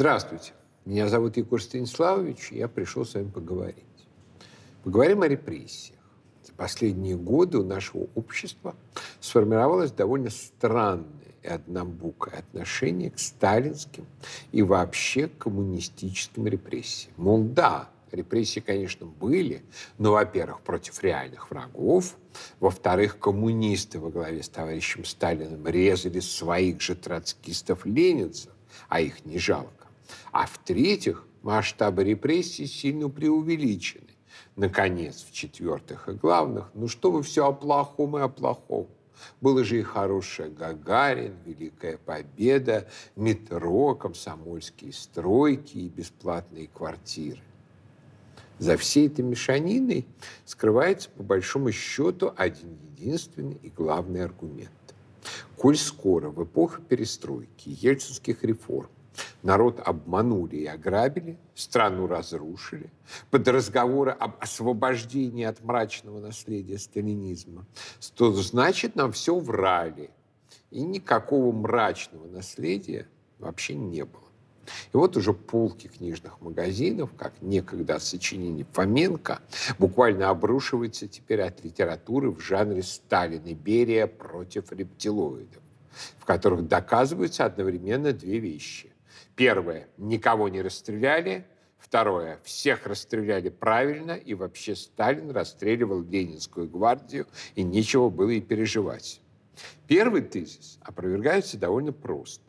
Здравствуйте. 0.00 0.52
Меня 0.86 1.08
зовут 1.08 1.36
Егор 1.36 1.60
Станиславович, 1.60 2.52
и 2.52 2.56
я 2.56 2.68
пришел 2.68 3.04
с 3.04 3.12
вами 3.12 3.28
поговорить. 3.28 3.84
Поговорим 4.82 5.20
о 5.20 5.28
репрессиях. 5.28 5.98
За 6.42 6.54
последние 6.54 7.16
годы 7.16 7.58
у 7.58 7.64
нашего 7.64 8.08
общества 8.14 8.74
сформировалось 9.20 9.92
довольно 9.92 10.30
странное 10.30 11.04
и 11.42 11.48
однобокое 11.48 12.38
отношение 12.38 13.10
к 13.10 13.18
сталинским 13.18 14.06
и 14.52 14.62
вообще 14.62 15.28
коммунистическим 15.28 16.46
репрессиям. 16.46 17.12
Мол, 17.18 17.42
да, 17.42 17.90
репрессии, 18.10 18.60
конечно, 18.60 19.04
были, 19.04 19.62
но, 19.98 20.12
во-первых, 20.12 20.62
против 20.62 21.02
реальных 21.02 21.50
врагов, 21.50 22.16
во-вторых, 22.58 23.18
коммунисты 23.18 23.98
во 23.98 24.08
главе 24.08 24.42
с 24.42 24.48
товарищем 24.48 25.04
Сталиным 25.04 25.66
резали 25.66 26.20
своих 26.20 26.80
же 26.80 26.94
троцкистов-ленинцев, 26.94 28.50
а 28.88 29.02
их 29.02 29.26
не 29.26 29.38
жалко. 29.38 29.79
А 30.32 30.46
в-третьих, 30.46 31.24
масштабы 31.42 32.04
репрессий 32.04 32.66
сильно 32.66 33.08
преувеличены. 33.08 34.06
Наконец, 34.56 35.24
в-четвертых 35.28 36.08
и 36.08 36.12
главных, 36.12 36.70
ну 36.74 36.88
что 36.88 37.10
вы 37.10 37.22
все 37.22 37.46
о 37.46 37.52
плохом 37.52 38.18
и 38.18 38.20
о 38.20 38.28
плохом. 38.28 38.88
Было 39.40 39.64
же 39.64 39.78
и 39.78 39.82
хорошее 39.82 40.50
Гагарин, 40.50 41.36
Великая 41.44 41.98
Победа, 41.98 42.88
метро, 43.16 43.94
комсомольские 43.94 44.92
стройки 44.92 45.78
и 45.78 45.88
бесплатные 45.88 46.68
квартиры. 46.68 47.40
За 48.58 48.76
всей 48.76 49.06
этой 49.06 49.24
мешаниной 49.24 50.06
скрывается, 50.44 51.08
по 51.10 51.22
большому 51.22 51.72
счету, 51.72 52.32
один 52.36 52.78
единственный 52.92 53.58
и 53.62 53.70
главный 53.70 54.22
аргумент. 54.22 54.70
Коль 55.56 55.76
скоро 55.76 56.28
в 56.28 56.44
эпоху 56.44 56.82
перестройки, 56.82 57.68
ельцинских 57.80 58.44
реформ, 58.44 58.90
народ 59.42 59.80
обманули 59.84 60.56
и 60.56 60.66
ограбили, 60.66 61.38
страну 61.54 62.06
разрушили, 62.06 62.90
под 63.30 63.48
разговоры 63.48 64.12
об 64.12 64.36
освобождении 64.40 65.44
от 65.44 65.62
мрачного 65.62 66.20
наследия 66.20 66.78
сталинизма, 66.78 67.66
то 68.14 68.32
значит, 68.32 68.96
нам 68.96 69.12
все 69.12 69.38
врали. 69.38 70.10
И 70.70 70.82
никакого 70.82 71.52
мрачного 71.52 72.26
наследия 72.28 73.08
вообще 73.38 73.74
не 73.74 74.04
было. 74.04 74.22
И 74.92 74.96
вот 74.96 75.16
уже 75.16 75.32
полки 75.32 75.88
книжных 75.88 76.40
магазинов, 76.40 77.10
как 77.16 77.32
некогда 77.40 77.98
сочинение 77.98 78.66
Фоменко, 78.72 79.40
буквально 79.78 80.30
обрушиваются 80.30 81.08
теперь 81.08 81.42
от 81.42 81.64
литературы 81.64 82.30
в 82.30 82.40
жанре 82.40 82.82
Сталин 82.82 83.42
и 83.44 83.54
Берия 83.54 84.06
против 84.06 84.72
рептилоидов, 84.72 85.62
в 86.18 86.24
которых 86.24 86.68
доказываются 86.68 87.44
одновременно 87.44 88.12
две 88.12 88.38
вещи. 88.38 88.89
Первое– 89.36 89.88
никого 89.96 90.48
не 90.48 90.62
расстреляли. 90.62 91.46
Второе– 91.78 92.40
всех 92.44 92.86
расстреляли 92.86 93.48
правильно, 93.48 94.12
и 94.12 94.34
вообще 94.34 94.76
Сталин 94.76 95.30
расстреливал 95.30 96.02
Ленинскую 96.02 96.68
гвардию, 96.68 97.26
и 97.54 97.62
нечего 97.62 98.10
было 98.10 98.30
и 98.30 98.40
переживать. 98.40 99.20
Первый 99.86 100.22
тезис 100.22 100.78
опровергается 100.82 101.58
довольно 101.58 101.92
просто. 101.92 102.44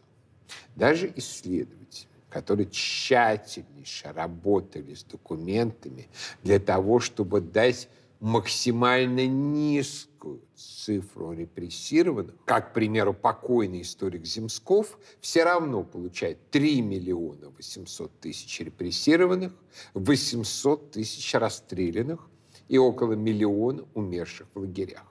Даже 0.76 1.12
исследователи, 1.16 2.08
которые 2.30 2.70
тщательнейше 2.70 4.12
работали 4.14 4.94
с 4.94 5.04
документами 5.04 6.08
для 6.44 6.60
того, 6.60 7.00
чтобы 7.00 7.42
дать 7.42 7.90
максимально 8.20 9.26
низкую 9.28 10.11
цифру 10.56 11.34
репрессированных, 11.34 12.36
как, 12.46 12.72
к 12.72 12.74
примеру, 12.74 13.14
покойный 13.14 13.82
историк 13.82 14.26
Земсков, 14.26 14.98
все 15.20 15.44
равно 15.44 15.84
получает 15.84 16.50
3 16.52 16.82
миллиона 16.82 17.50
800 17.50 18.20
тысяч 18.20 18.60
репрессированных, 18.60 19.54
800 19.94 20.92
тысяч 20.92 21.34
расстрелянных 21.34 22.28
и 22.68 22.78
около 22.78 23.14
миллиона 23.14 23.86
умерших 23.94 24.48
в 24.54 24.60
лагерях. 24.60 25.06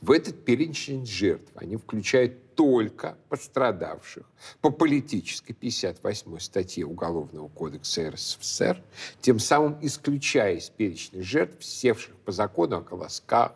В 0.00 0.10
этот 0.10 0.44
перечень 0.44 1.06
жертв 1.06 1.50
они 1.54 1.76
включают 1.76 2.54
только 2.54 3.18
пострадавших 3.28 4.24
по 4.62 4.70
политической 4.70 5.52
58 5.52 6.38
статье 6.38 6.86
Уголовного 6.86 7.48
кодекса 7.48 8.10
РСФСР, 8.10 8.82
тем 9.20 9.38
самым 9.38 9.78
исключая 9.82 10.56
из 10.56 10.70
перечня 10.70 11.22
жертв, 11.22 11.62
севших 11.62 12.16
по 12.24 12.32
закону 12.32 12.78
о 12.78 12.82
колосках, 12.82 13.52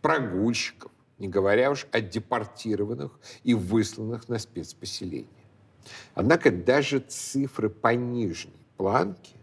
прогульщиков, 0.00 0.90
не 1.18 1.28
говоря 1.28 1.70
уж 1.70 1.86
о 1.92 2.00
депортированных 2.00 3.18
и 3.42 3.54
высланных 3.54 4.28
на 4.28 4.38
спецпоселение. 4.38 5.28
Однако 6.14 6.50
даже 6.50 7.00
цифры 7.00 7.68
по 7.68 7.94
нижней 7.94 8.66
планке 8.76 9.36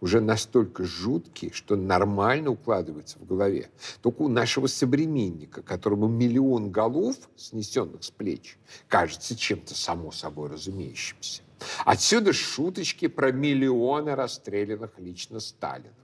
уже 0.00 0.20
настолько 0.20 0.84
жуткие, 0.84 1.52
что 1.52 1.76
нормально 1.76 2.50
укладываются 2.50 3.18
в 3.18 3.26
голове. 3.26 3.70
Только 4.00 4.22
у 4.22 4.28
нашего 4.28 4.66
современника, 4.66 5.62
которому 5.62 6.06
миллион 6.06 6.70
голов, 6.70 7.16
снесенных 7.36 8.04
с 8.04 8.10
плеч, 8.10 8.58
кажется 8.86 9.36
чем-то 9.36 9.74
само 9.74 10.12
собой 10.12 10.50
разумеющимся. 10.50 11.42
Отсюда 11.84 12.32
шуточки 12.32 13.08
про 13.08 13.32
миллионы 13.32 14.14
расстрелянных 14.14 14.98
лично 14.98 15.40
Сталином. 15.40 15.94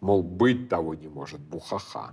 Мол, 0.00 0.22
быть 0.22 0.68
того 0.68 0.94
не 0.94 1.08
может, 1.08 1.40
бухаха. 1.40 2.12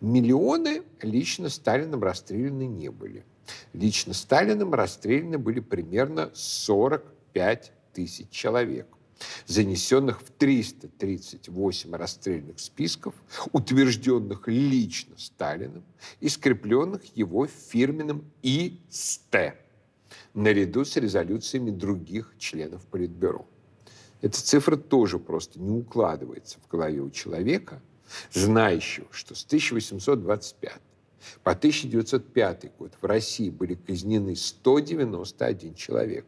Миллионы 0.00 0.82
лично 1.02 1.48
Сталином 1.48 2.02
расстреляны 2.02 2.66
не 2.66 2.90
были. 2.90 3.24
Лично 3.72 4.14
Сталином 4.14 4.74
расстреляны 4.74 5.38
были 5.38 5.60
примерно 5.60 6.30
45 6.34 7.72
тысяч 7.92 8.28
человек 8.30 8.86
занесенных 9.46 10.20
в 10.20 10.30
338 10.30 11.94
расстрельных 11.94 12.60
списков, 12.60 13.14
утвержденных 13.52 14.46
лично 14.46 15.16
Сталиным 15.18 15.84
и 16.20 16.28
скрепленных 16.28 17.02
его 17.16 17.46
фирменным 17.46 18.30
ИСТ, 18.42 19.54
наряду 20.34 20.84
с 20.84 20.96
резолюциями 20.96 21.70
других 21.70 22.34
членов 22.38 22.86
Политбюро. 22.86 23.46
Эта 24.20 24.40
цифра 24.40 24.76
тоже 24.76 25.18
просто 25.18 25.60
не 25.60 25.70
укладывается 25.70 26.58
в 26.60 26.68
голове 26.68 27.00
у 27.00 27.10
человека, 27.10 27.80
знающего, 28.32 29.06
что 29.10 29.34
с 29.34 29.44
1825 29.44 30.72
по 31.42 31.52
1905 31.52 32.76
год 32.78 32.92
в 33.00 33.06
России 33.06 33.50
были 33.50 33.74
казнены 33.74 34.36
191 34.36 35.74
человек. 35.74 36.26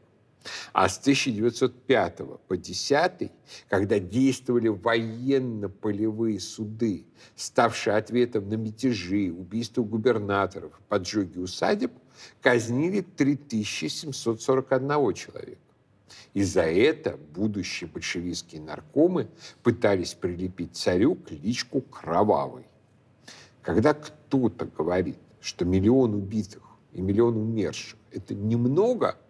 А 0.73 0.89
с 0.89 0.99
1905 0.99 2.19
по 2.49 2.57
10, 2.57 3.31
когда 3.69 3.99
действовали 3.99 4.69
военно-полевые 4.69 6.41
суды, 6.41 7.05
ставшие 7.37 7.97
ответом 7.97 8.49
на 8.49 8.55
мятежи, 8.55 9.31
убийства 9.31 9.83
губернаторов, 9.83 10.81
поджоги 10.89 11.39
усадеб, 11.39 11.93
казнили 12.41 13.03
3741 13.03 15.15
человека. 15.15 15.61
И 16.35 16.43
за 16.43 16.63
это 16.63 17.17
будущие 17.35 17.89
большевистские 17.89 18.61
наркомы 18.61 19.29
пытались 19.63 20.15
прилепить 20.15 20.77
царю 20.77 21.15
кличку 21.15 21.81
«Кровавый». 21.81 22.65
Когда 23.63 23.95
кто-то 23.95 24.67
говорит, 24.67 25.19
что 25.41 25.65
миллион 25.65 26.15
убитых 26.15 26.63
и 26.93 27.01
миллион 27.01 27.37
умерших– 27.37 27.99
это 28.13 28.35
немного– 28.35 29.17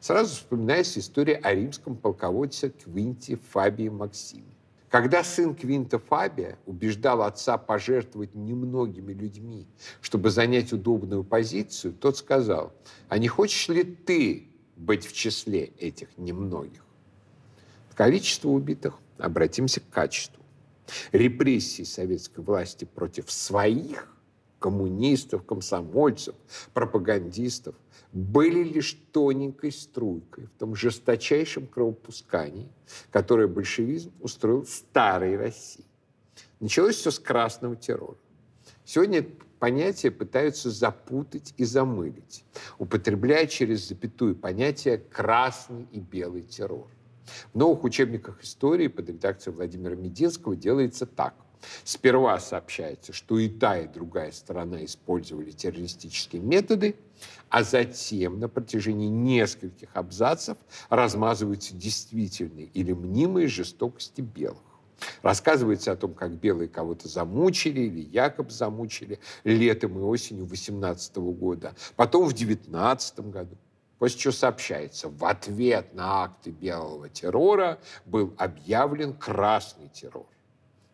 Сразу 0.00 0.34
вспоминается 0.34 1.00
история 1.00 1.36
о 1.36 1.54
римском 1.54 1.96
полководце 1.96 2.70
Квинте 2.70 3.38
Фабии 3.50 3.88
Максиме. 3.88 4.44
Когда 4.88 5.24
сын 5.24 5.54
Квинта 5.54 5.98
Фабия 5.98 6.58
убеждал 6.66 7.22
отца 7.22 7.56
пожертвовать 7.56 8.34
немногими 8.34 9.14
людьми, 9.14 9.66
чтобы 10.02 10.28
занять 10.28 10.72
удобную 10.72 11.24
позицию, 11.24 11.94
тот 11.94 12.18
сказал, 12.18 12.74
а 13.08 13.16
не 13.16 13.28
хочешь 13.28 13.68
ли 13.68 13.84
ты 13.84 14.48
быть 14.82 15.06
в 15.06 15.12
числе 15.12 15.66
этих 15.78 16.16
немногих? 16.18 16.84
Количество 17.94 18.48
убитых, 18.48 18.98
обратимся 19.18 19.80
к 19.80 19.88
качеству. 19.88 20.42
Репрессии 21.12 21.84
советской 21.84 22.40
власти 22.40 22.84
против 22.84 23.30
своих 23.30 24.08
коммунистов, 24.58 25.44
комсомольцев, 25.44 26.34
пропагандистов 26.72 27.74
были 28.12 28.62
лишь 28.62 28.96
тоненькой 29.12 29.72
струйкой 29.72 30.46
в 30.46 30.58
том 30.58 30.74
жесточайшем 30.74 31.66
кровопускании, 31.66 32.68
которое 33.10 33.48
большевизм 33.48 34.12
устроил 34.20 34.66
старой 34.66 35.36
России. 35.36 35.84
Началось 36.60 36.96
все 36.96 37.10
с 37.10 37.18
красного 37.18 37.76
террора. 37.76 38.18
Сегодня 38.84 39.26
понятия 39.62 40.10
пытаются 40.10 40.70
запутать 40.70 41.54
и 41.56 41.62
замылить, 41.62 42.44
употребляя 42.80 43.46
через 43.46 43.86
запятую 43.86 44.34
понятие 44.34 44.98
«красный 44.98 45.86
и 45.92 46.00
белый 46.00 46.42
террор». 46.42 46.88
В 47.54 47.58
новых 47.58 47.84
учебниках 47.84 48.42
истории 48.42 48.88
под 48.88 49.08
редакцией 49.08 49.54
Владимира 49.54 49.94
Мединского 49.94 50.56
делается 50.56 51.06
так. 51.06 51.36
Сперва 51.84 52.40
сообщается, 52.40 53.12
что 53.12 53.38
и 53.38 53.48
та, 53.48 53.78
и 53.78 53.86
другая 53.86 54.32
сторона 54.32 54.84
использовали 54.84 55.52
террористические 55.52 56.42
методы, 56.42 56.96
а 57.48 57.62
затем 57.62 58.40
на 58.40 58.48
протяжении 58.48 59.06
нескольких 59.06 59.90
абзацев 59.94 60.58
размазываются 60.88 61.76
действительные 61.76 62.66
или 62.66 62.92
мнимые 62.92 63.46
жестокости 63.46 64.22
белых. 64.22 64.71
Рассказывается 65.22 65.92
о 65.92 65.96
том, 65.96 66.14
как 66.14 66.32
белые 66.32 66.68
кого-то 66.68 67.08
замучили 67.08 67.80
или 67.80 68.00
якобы 68.00 68.50
замучили 68.50 69.18
летом 69.44 69.98
и 69.98 70.02
осенью 70.02 70.46
18 70.46 71.16
года, 71.16 71.74
потом 71.96 72.26
в 72.26 72.32
19 72.32 73.20
году. 73.30 73.56
После 73.98 74.18
чего 74.18 74.32
сообщается, 74.32 75.08
в 75.08 75.24
ответ 75.24 75.94
на 75.94 76.24
акты 76.24 76.50
белого 76.50 77.08
террора 77.08 77.78
был 78.04 78.34
объявлен 78.36 79.14
красный 79.14 79.88
террор. 79.88 80.26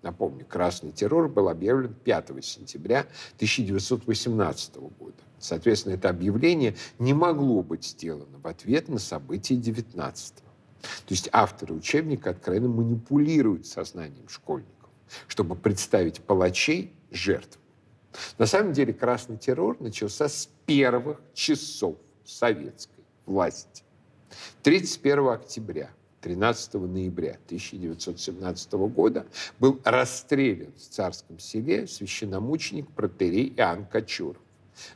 Напомню, 0.02 0.44
красный 0.46 0.92
террор 0.92 1.28
был 1.28 1.48
объявлен 1.48 1.94
5 1.94 2.44
сентября 2.44 3.06
1918 3.36 4.76
года. 4.76 5.16
Соответственно, 5.38 5.94
это 5.94 6.08
объявление 6.08 6.76
не 6.98 7.14
могло 7.14 7.62
быть 7.62 7.84
сделано 7.84 8.38
в 8.38 8.46
ответ 8.46 8.88
на 8.88 8.98
события 8.98 9.56
19 9.56 10.34
-го. 10.36 10.47
То 10.80 11.10
есть 11.10 11.28
авторы 11.32 11.74
учебника 11.74 12.30
откровенно 12.30 12.68
манипулируют 12.68 13.66
сознанием 13.66 14.28
школьников, 14.28 14.90
чтобы 15.26 15.56
представить 15.56 16.20
палачей 16.20 16.92
жертв. 17.10 17.58
На 18.38 18.46
самом 18.46 18.72
деле 18.72 18.92
красный 18.92 19.36
террор 19.36 19.76
начался 19.80 20.28
с 20.28 20.48
первых 20.66 21.20
часов 21.34 21.96
советской 22.24 23.04
власти. 23.26 23.82
31 24.62 25.28
октября 25.28 25.90
13 26.20 26.74
ноября 26.74 27.38
1917 27.46 28.72
года 28.72 29.26
был 29.58 29.80
расстрелян 29.84 30.72
в 30.72 30.80
Царском 30.80 31.38
селе 31.38 31.86
священномученик 31.86 32.90
протерей 32.90 33.52
Иоанн 33.56 33.86
Кочуров. 33.86 34.42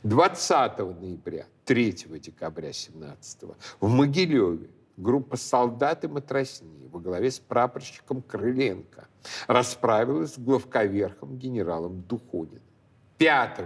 20 0.03 0.77
ноября, 0.77 1.45
3 1.65 1.91
декабря 2.19 2.71
17 2.71 3.39
в 3.79 3.87
Могилеве 3.87 4.69
группа 4.97 5.37
солдат 5.37 6.03
и 6.03 6.07
матросни 6.07 6.87
во 6.91 6.99
главе 6.99 7.31
с 7.31 7.39
прапорщиком 7.39 8.21
Крыленко 8.21 9.07
расправилась 9.47 10.35
с 10.35 10.37
главковерхом 10.37 11.37
генералом 11.37 12.01
Духониным. 12.03 12.61
5 13.17 13.59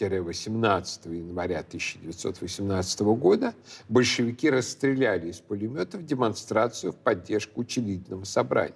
18 0.00 1.06
января 1.06 1.60
1918 1.60 3.00
года 3.00 3.54
большевики 3.88 4.50
расстреляли 4.50 5.28
из 5.28 5.38
пулеметов 5.38 6.04
демонстрацию 6.04 6.92
в 6.92 6.96
поддержку 6.96 7.60
учредительного 7.60 8.24
собрания. 8.24 8.74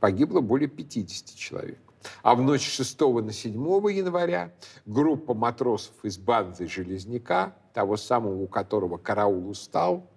Погибло 0.00 0.40
более 0.40 0.68
50 0.68 1.34
человек. 1.34 1.78
А 2.22 2.34
в 2.34 2.42
ночь 2.42 2.68
6 2.68 3.00
на 3.00 3.32
7 3.32 3.52
января 3.90 4.52
группа 4.86 5.34
матросов 5.34 6.04
из 6.04 6.18
банды 6.18 6.68
Железняка, 6.68 7.56
того 7.72 7.96
самого, 7.96 8.42
у 8.42 8.46
которого 8.46 8.98
караул 8.98 9.48
устал, 9.48 10.08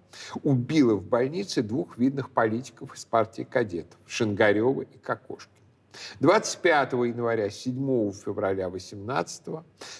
убила 0.42 0.94
в 0.94 1.04
больнице 1.04 1.62
двух 1.62 1.98
видных 1.98 2.30
политиков 2.30 2.94
из 2.94 3.04
партии 3.04 3.42
кадетов– 3.42 3.98
Шингарева 4.06 4.82
и 4.82 4.98
Кокошкина. 4.98 5.58
25 6.20 6.92
января, 6.92 7.50
7 7.50 8.12
февраля 8.12 8.68
18 8.68 9.46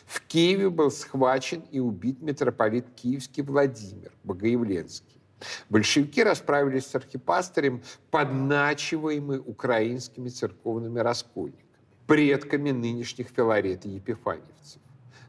в 0.07 0.21
Киеве 0.27 0.71
был 0.71 0.91
схвачен 0.91 1.63
и 1.71 1.81
убит 1.81 2.21
митрополит 2.23 2.87
Киевский 2.95 3.43
Владимир 3.43 4.13
Богоявленский. 4.25 5.21
Большевики 5.69 6.23
расправились 6.23 6.87
с 6.87 6.95
архипастырем, 6.95 7.83
подначиваемый 8.11 9.39
украинскими 9.39 10.29
церковными 10.29 10.99
раскольниками, 10.99 11.65
предками 12.07 12.71
нынешних 12.71 13.29
Филарет 13.29 13.87
и 13.87 13.91
Епифаньевцев. 13.91 14.83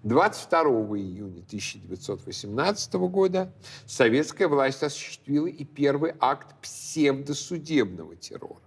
22 0.03 0.61
июня 0.97 1.43
1918 1.45 2.93
года 2.93 3.51
советская 3.85 4.47
власть 4.47 4.81
осуществила 4.81 5.47
и 5.47 5.65
первый 5.65 6.13
акт 6.19 6.55
псевдосудебного 6.61 8.15
террора. 8.15 8.61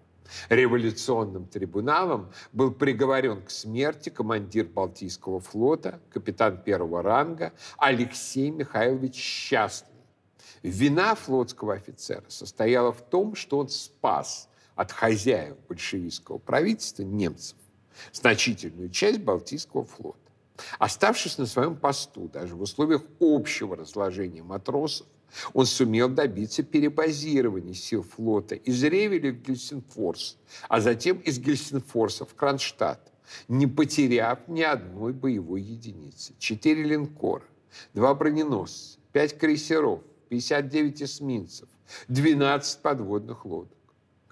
Революционным 0.51 1.47
трибуналом 1.47 2.33
был 2.53 2.71
приговорен 2.71 3.43
к 3.43 3.51
смерти 3.51 4.11
командир 4.11 4.67
Балтийского 4.67 5.41
флота, 5.41 6.01
капитан 6.11 6.63
первого 6.63 7.03
ранга 7.03 7.53
Алексей 7.79 8.51
Михайлович 8.51 9.15
Счастный. 9.15 9.89
Вина 10.63 11.15
флотского 11.15 11.75
офицера 11.75 12.25
состояла 12.29 12.93
в 12.93 13.03
том, 13.03 13.35
что 13.35 13.59
он 13.59 13.69
спас 13.69 14.49
от 14.75 14.93
хозяев 14.93 15.57
большевистского 15.67 16.39
правительства 16.39 17.03
немцев 17.03 17.57
значительную 18.13 18.91
часть 18.91 19.21
Балтийского 19.21 19.85
флота. 19.85 20.22
Оставшись 20.79 21.39
на 21.39 21.47
своем 21.47 21.77
посту, 21.77 22.29
даже 22.29 22.55
в 22.55 22.63
условиях 22.63 23.03
общего 23.21 23.77
разложения 23.77 24.43
матросов, 24.43 25.07
он 25.55 25.67
сумел 25.67 26.09
добиться 26.09 26.63
перебазирования 26.63 27.75
сил 27.75 28.03
флота 28.03 28.55
из 28.55 28.83
Ревеля 28.85 29.33
в 29.33 29.43
Гельсинфорс, 29.43 30.37
а 30.69 30.81
затем 30.81 31.19
из 31.19 31.39
Гельсинфорса 31.39 32.27
в 32.27 32.35
Кронштадт, 32.35 33.01
не 33.49 33.67
потеряв 33.67 34.47
ни 34.47 34.63
одной 34.63 35.13
боевой 35.13 35.63
единицы. 35.63 36.35
Четыре 36.39 36.83
линкора, 36.83 37.45
два 37.95 38.15
броненосца, 38.15 38.99
пять 39.13 39.39
крейсеров, 39.39 40.03
59 40.29 41.03
эсминцев, 41.03 41.69
12 42.09 42.81
подводных 42.81 43.45
лодок. 43.45 43.77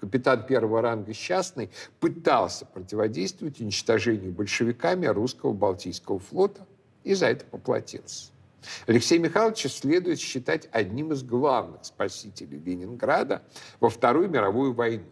Капитан 0.01 0.47
первого 0.47 0.81
ранга 0.81 1.13
Счастный 1.13 1.69
пытался 1.99 2.65
противодействовать 2.65 3.61
уничтожению 3.61 4.31
большевиками 4.31 5.05
русского 5.05 5.53
Балтийского 5.53 6.17
флота 6.17 6.65
и 7.03 7.13
за 7.13 7.27
это 7.27 7.45
поплатился. 7.45 8.31
Алексей 8.87 9.19
Михайлович 9.19 9.71
следует 9.71 10.19
считать 10.19 10.67
одним 10.71 11.13
из 11.13 11.21
главных 11.21 11.85
спасителей 11.85 12.57
Ленинграда 12.57 13.43
во 13.79 13.89
Вторую 13.89 14.27
мировую 14.27 14.73
войну. 14.73 15.05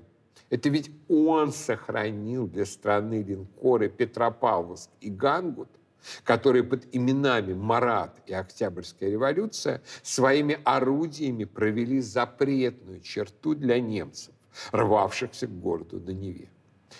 Это 0.49 0.69
ведь 0.69 0.89
он 1.07 1.53
сохранил 1.53 2.47
для 2.47 2.65
страны 2.65 3.21
линкоры 3.21 3.89
Петропавловск 3.89 4.89
и 5.01 5.11
Гангут, 5.11 5.69
которые 6.23 6.63
под 6.63 6.87
именами 6.91 7.53
Марат 7.53 8.19
и 8.25 8.33
Октябрьская 8.33 9.11
революция 9.11 9.83
своими 10.01 10.59
орудиями 10.63 11.43
провели 11.43 12.01
запретную 12.01 13.01
черту 13.01 13.53
для 13.53 13.79
немцев, 13.79 14.33
рвавшихся 14.71 15.47
к 15.47 15.59
городу 15.59 15.99
на 15.99 16.11
Неве. 16.11 16.49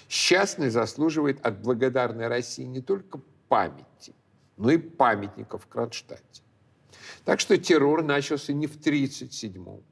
Счастный 0.08 0.70
заслуживает 0.70 1.46
от 1.46 1.62
благодарной 1.62 2.28
России 2.28 2.64
не 2.64 2.82
только 2.82 3.20
памяти, 3.48 4.14
но 4.58 4.72
и 4.72 4.78
памятников 4.78 5.64
в 5.64 5.68
Кронштадте. 5.68 6.44
Так 7.26 7.40
что 7.40 7.58
террор 7.58 8.04
начался 8.04 8.54
не 8.54 8.68
в 8.68 8.78
1937-м, 8.78 9.84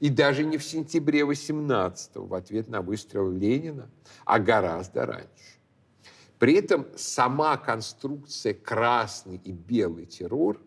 и 0.00 0.08
даже 0.08 0.44
не 0.44 0.58
в 0.58 0.64
сентябре 0.64 1.24
18 1.24 2.16
в 2.16 2.34
ответ 2.34 2.68
на 2.68 2.82
выстрел 2.82 3.30
Ленина, 3.30 3.90
а 4.24 4.38
гораздо 4.38 5.06
раньше. 5.06 5.56
При 6.38 6.54
этом 6.54 6.86
сама 6.96 7.56
конструкция 7.56 8.52
красный 8.52 9.40
и 9.42 9.52
белый 9.52 10.06
террор 10.06 10.60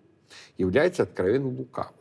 является 0.57 1.03
откровенно 1.03 1.47
лукавой. 1.47 1.98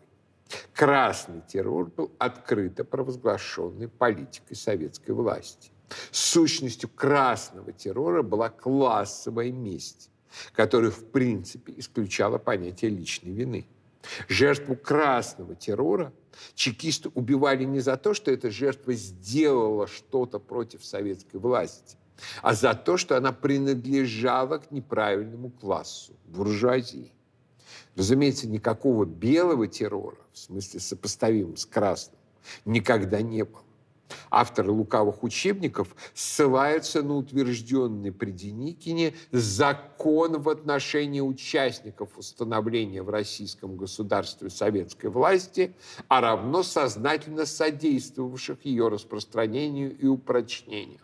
Красный 0.74 1.42
террор 1.46 1.90
был 1.90 2.12
открыто 2.18 2.84
провозглашенной 2.84 3.88
политикой 3.88 4.54
советской 4.54 5.10
власти. 5.10 5.70
Сущностью 6.10 6.88
красного 6.88 7.72
террора 7.72 8.22
была 8.22 8.48
классовая 8.50 9.50
месть 9.52 10.10
которая 10.52 10.90
в 10.90 11.04
принципе 11.10 11.74
исключала 11.76 12.38
понятие 12.38 12.90
личной 12.90 13.32
вины. 13.32 13.66
Жертву 14.28 14.76
красного 14.76 15.54
террора 15.54 16.12
чекисты 16.54 17.10
убивали 17.14 17.64
не 17.64 17.80
за 17.80 17.96
то, 17.96 18.14
что 18.14 18.30
эта 18.30 18.50
жертва 18.50 18.94
сделала 18.94 19.86
что-то 19.86 20.38
против 20.38 20.84
советской 20.84 21.38
власти, 21.38 21.96
а 22.42 22.54
за 22.54 22.74
то, 22.74 22.96
что 22.96 23.16
она 23.16 23.32
принадлежала 23.32 24.58
к 24.58 24.70
неправильному 24.70 25.50
классу, 25.50 26.14
буржуазии. 26.26 27.12
Разумеется, 27.98 28.48
никакого 28.48 29.04
белого 29.04 29.66
террора, 29.66 30.18
в 30.32 30.38
смысле 30.38 30.78
сопоставимым 30.78 31.56
с 31.56 31.66
красным, 31.66 32.20
никогда 32.64 33.20
не 33.22 33.44
было. 33.44 33.64
Авторы 34.30 34.70
лукавых 34.70 35.24
учебников 35.24 35.96
ссылаются 36.14 37.02
на 37.02 37.16
утвержденный 37.16 38.12
при 38.12 38.30
Деникине 38.30 39.14
закон 39.32 40.40
в 40.40 40.48
отношении 40.48 41.20
участников 41.20 42.16
установления 42.16 43.02
в 43.02 43.10
российском 43.10 43.76
государстве 43.76 44.48
советской 44.48 45.08
власти, 45.08 45.74
а 46.06 46.20
равно 46.20 46.62
сознательно 46.62 47.46
содействовавших 47.46 48.64
ее 48.64 48.86
распространению 48.86 49.98
и 49.98 50.06
упрочнению. 50.06 51.00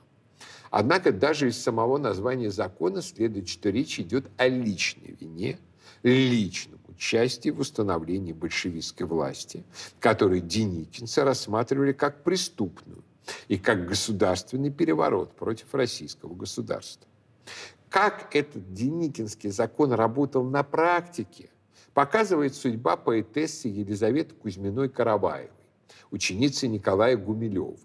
Однако 0.70 1.10
даже 1.10 1.48
из 1.48 1.60
самого 1.60 1.98
названия 1.98 2.52
закона 2.52 3.02
следует, 3.02 3.48
что 3.48 3.70
речь 3.70 3.98
идет 3.98 4.26
о 4.36 4.46
личной 4.46 5.16
вине, 5.20 5.58
личном 6.04 6.78
участие 6.96 7.52
в 7.52 7.60
установлении 7.60 8.32
большевистской 8.32 9.06
власти, 9.06 9.64
которую 10.00 10.40
деникинцы 10.40 11.22
рассматривали 11.24 11.92
как 11.92 12.22
преступную 12.22 13.02
и 13.48 13.58
как 13.58 13.86
государственный 13.86 14.70
переворот 14.70 15.34
против 15.34 15.74
российского 15.74 16.34
государства. 16.34 17.08
Как 17.88 18.34
этот 18.34 18.72
деникинский 18.72 19.50
закон 19.50 19.92
работал 19.92 20.44
на 20.44 20.62
практике, 20.62 21.50
показывает 21.92 22.54
судьба 22.54 22.96
поэтессы 22.96 23.68
Елизаветы 23.68 24.34
Кузьминой-Караваевой, 24.34 25.50
ученицы 26.10 26.66
Николая 26.66 27.16
Гумилева 27.16 27.78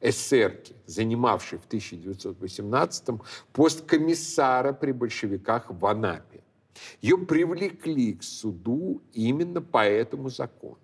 эсерки, 0.00 0.74
занимавшей 0.86 1.58
в 1.58 1.66
1918-м 1.68 3.22
пост 3.52 3.84
комиссара 3.86 4.72
при 4.72 4.92
большевиках 4.92 5.70
в 5.70 5.86
Анапе. 5.86 6.35
Ее 7.00 7.18
привлекли 7.18 8.14
к 8.14 8.22
суду 8.22 9.02
именно 9.12 9.60
по 9.60 9.84
этому 9.84 10.28
закону. 10.30 10.78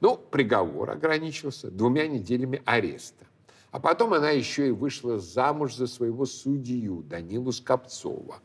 Но 0.00 0.16
приговор 0.16 0.90
ограничился 0.90 1.70
двумя 1.70 2.06
неделями 2.06 2.62
ареста. 2.64 3.26
А 3.70 3.80
потом 3.80 4.14
она 4.14 4.30
еще 4.30 4.68
и 4.68 4.70
вышла 4.70 5.18
замуж 5.18 5.74
за 5.74 5.86
своего 5.86 6.24
судью 6.24 7.02
Данилу 7.02 7.52
Скопцова. 7.52 8.36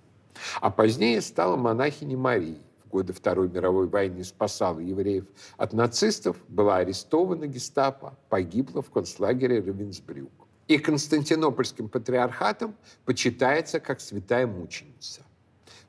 А 0.59 0.71
позднее 0.71 1.21
стала 1.21 1.55
монахиней 1.55 2.15
Марией 2.15 2.61
годы 2.91 3.13
Второй 3.13 3.49
мировой 3.49 3.87
войны 3.87 4.23
спасала 4.23 4.79
евреев 4.79 5.25
от 5.57 5.73
нацистов, 5.73 6.37
была 6.47 6.77
арестована 6.77 7.47
гестапо, 7.47 8.17
погибла 8.29 8.81
в 8.81 8.91
концлагере 8.91 9.59
Равенсбрюк. 9.59 10.31
И 10.67 10.77
Константинопольским 10.77 11.89
патриархатом 11.89 12.75
почитается 13.05 13.79
как 13.79 13.99
святая 13.99 14.45
мученица. 14.45 15.21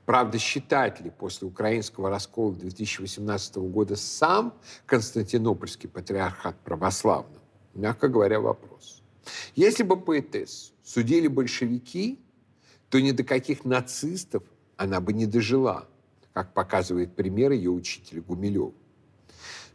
Правда, 0.06 0.38
считать 0.38 1.00
ли 1.00 1.10
после 1.10 1.46
украинского 1.46 2.10
раскола 2.10 2.54
2018 2.54 3.56
года 3.56 3.96
сам 3.96 4.54
Константинопольский 4.86 5.88
патриархат 5.88 6.58
православным? 6.64 7.40
Мягко 7.74 8.08
говоря, 8.08 8.40
вопрос. 8.40 9.02
Если 9.54 9.82
бы 9.82 9.96
поэтессу 10.00 10.72
судили 10.82 11.28
большевики, 11.28 12.20
то 12.90 13.00
ни 13.00 13.12
до 13.12 13.22
каких 13.22 13.64
нацистов 13.64 14.42
она 14.76 15.00
бы 15.00 15.12
не 15.12 15.26
дожила– 15.26 15.88
как 16.32 16.54
показывает 16.54 17.14
пример 17.14 17.52
ее 17.52 17.70
учителя 17.70 18.22
Гумилева. 18.22 18.72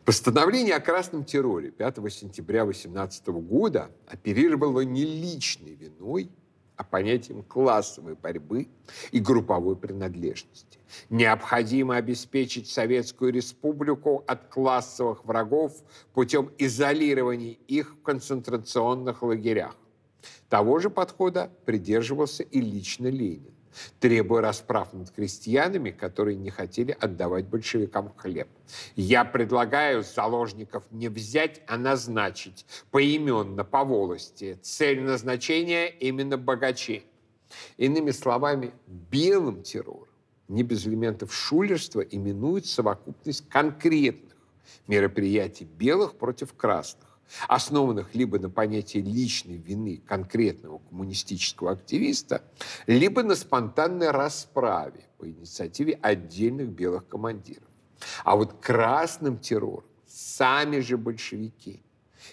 Постановление 0.06 0.76
о 0.76 0.80
красном 0.80 1.26
терроре 1.26 1.70
5 1.70 1.98
сентября 2.12 2.66
18 2.66 3.28
года 3.28 3.92
оперировало 4.08 4.82
не 4.82 5.04
личной 5.04 5.76
виной, 5.76 6.30
а 6.78 6.84
понятием 6.84 7.44
классовой 7.44 8.16
борьбы 8.16 8.68
и 9.12 9.20
групповой 9.20 9.76
принадлежности. 9.76 10.80
Необходимо 11.10 11.98
обеспечить 11.98 12.70
Советскую 12.70 13.34
Республику 13.34 14.24
от 14.28 14.48
классовых 14.48 15.26
врагов 15.26 15.74
путем 16.14 16.52
изолирования 16.58 17.54
их 17.68 17.96
в 17.96 18.02
концентрационных 18.04 19.24
лагерях. 19.24 19.76
Того 20.50 20.80
же 20.80 20.90
подхода 20.90 21.52
придерживался 21.66 22.44
и 22.44 22.62
лично 22.62 23.08
Ленин 23.08 23.57
требуя 24.00 24.42
расправ 24.42 24.94
над 24.94 25.12
крестьянами, 25.12 25.92
которые 25.92 26.36
не 26.36 26.50
хотели 26.50 26.96
отдавать 27.00 27.46
большевикам 27.46 28.14
хлеб. 28.16 28.48
Я 28.96 29.26
предлагаю 29.26 30.04
заложников 30.04 30.84
не 30.92 31.10
взять, 31.10 31.62
а 31.68 31.78
назначить 31.78 32.66
поименно 32.92 33.64
по 33.64 33.84
волости. 33.84 34.60
Цель 34.62 35.02
назначения 35.02 35.88
именно 35.88 36.38
богачи. 36.38 37.04
Иными 37.78 38.12
словами, 38.12 38.74
белым 38.88 39.64
террором, 39.64 40.08
не 40.48 40.64
без 40.64 40.86
элементов 40.86 41.34
шулерства, 41.34 42.02
именуют 42.02 42.66
совокупность 42.66 43.48
конкретных 43.50 44.36
мероприятий 44.88 45.66
белых 45.66 46.18
против 46.18 46.54
красных 46.54 47.07
основанных 47.48 48.16
либо 48.16 48.40
на 48.40 48.50
понятии 48.50 49.00
личной 49.00 49.58
вины 49.58 50.02
конкретного 50.06 50.80
коммунистического 50.90 51.72
активиста, 51.72 52.44
либо 52.86 53.24
на 53.24 53.36
спонтанной 53.36 54.12
расправе 54.12 55.06
по 55.18 55.28
инициативе 55.28 55.98
отдельных 56.02 56.70
белых 56.70 57.08
командиров. 57.08 57.64
А 58.24 58.36
вот 58.36 58.54
красным 58.62 59.40
террором 59.40 59.86
сами 60.06 60.80
же 60.80 60.98
большевики 60.98 61.82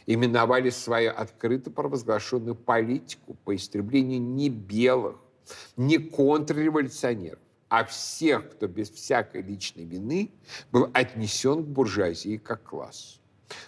именовали 0.07 0.71
свою 0.71 1.13
открыто 1.13 1.71
провозглашенную 1.71 2.55
политику 2.55 3.35
по 3.45 3.55
истреблению 3.55 4.21
не 4.21 4.49
белых, 4.49 5.17
не 5.77 5.99
контрреволюционеров, 5.99 7.39
а 7.69 7.85
всех, 7.85 8.51
кто 8.53 8.67
без 8.67 8.91
всякой 8.91 9.43
личной 9.43 9.85
вины 9.85 10.31
был 10.71 10.91
отнесен 10.93 11.65
к 11.65 11.67
буржуазии 11.67 12.37
как 12.37 12.63
классу. 12.63 13.21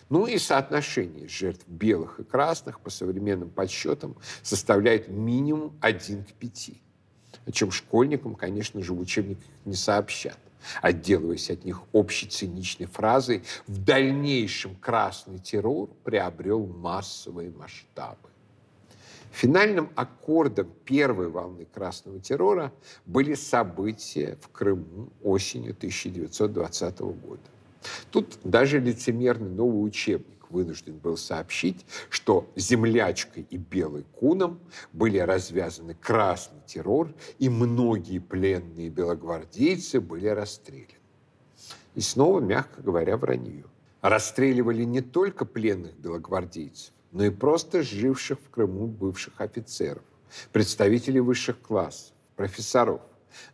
Ну 0.09 0.27
и 0.27 0.39
соотношение 0.39 1.29
жертв 1.29 1.67
белых 1.67 2.21
и 2.21 2.25
красных 2.25 2.81
по 2.81 2.91
современным 2.91 3.51
подсчетам 3.51 4.17
составляет 4.43 5.09
минимум 5.09 5.77
1 5.81 6.25
к 6.25 6.33
5, 6.33 6.71
о 7.47 7.53
чем 7.53 7.71
школьникам, 7.71 8.35
конечно 8.35 8.83
же, 8.83 8.93
в 8.93 9.01
учебниках 9.01 9.45
не 9.65 9.75
сообщат 9.75 10.39
отделываясь 10.83 11.51
от 11.51 11.65
них 11.65 11.83
общей 11.93 12.27
циничной 12.27 12.87
фразой, 12.87 13.45
в 13.67 13.83
дальнейшем 13.83 14.75
красный 14.77 15.39
террор 15.39 15.91
приобрел 16.05 16.67
массовые 16.67 17.51
масштабы. 17.51 18.29
Финальным 19.33 19.91
аккордом 19.97 20.71
первой 20.85 21.29
волны 21.29 21.67
красного 21.67 22.21
террора 22.21 22.73
были 23.05 23.35
события 23.35 24.39
в 24.41 24.49
Крыму 24.49 25.11
осенью 25.23 25.73
1920 25.73 27.01
года. 27.01 27.43
Тут 28.11 28.39
даже 28.45 28.81
лицемерный 28.81 29.51
новый 29.51 29.87
учебник 29.87 30.37
вынужден 30.51 30.97
был 30.99 31.17
сообщить, 31.17 31.85
что 32.09 32.51
землячкой 32.57 33.47
и 33.51 33.57
белой 33.57 34.05
куном 34.15 34.61
были 34.93 35.19
развязаны 35.19 35.95
красный 35.95 36.61
террор, 36.67 37.13
и 37.39 37.49
многие 37.49 38.19
пленные 38.19 38.89
белогвардейцы 38.89 40.01
были 40.01 40.29
расстреляны. 40.29 40.93
И 41.95 42.01
снова, 42.01 42.41
мягко 42.41 42.83
говоря, 42.83 43.17
вранье. 43.17 43.65
Расстреливали 44.03 44.85
не 44.85 45.01
только 45.01 45.45
пленных 45.45 45.97
белогвардейцев, 45.99 46.93
но 47.11 47.25
и 47.25 47.31
просто 47.31 47.83
живших 47.83 48.39
в 48.39 48.51
Крыму 48.51 48.87
бывших 48.87 49.41
офицеров, 49.41 50.03
представителей 50.53 51.21
высших 51.21 51.61
классов, 51.61 52.13
профессоров. 52.37 53.01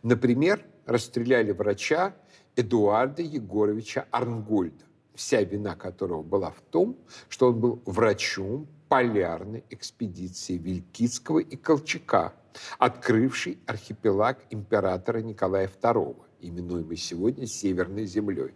Например, 0.03 0.63
расстреляли 0.85 1.51
врача 1.51 2.13
Эдуарда 2.55 3.23
Егоровича 3.23 4.05
Арнгольда, 4.11 4.85
вся 5.15 5.41
вина 5.41 5.75
которого 5.75 6.21
была 6.21 6.51
в 6.51 6.61
том, 6.61 6.97
что 7.27 7.47
он 7.47 7.59
был 7.59 7.81
врачом 7.85 8.67
полярной 8.89 9.63
экспедиции 9.71 10.57
Вилькицкого 10.57 11.39
и 11.39 11.55
Колчака, 11.55 12.33
открывший 12.77 13.57
архипелаг 13.65 14.39
императора 14.51 15.19
Николая 15.19 15.67
II, 15.67 16.15
именуемый 16.41 16.97
сегодня 16.97 17.47
Северной 17.47 18.05
землей. 18.05 18.53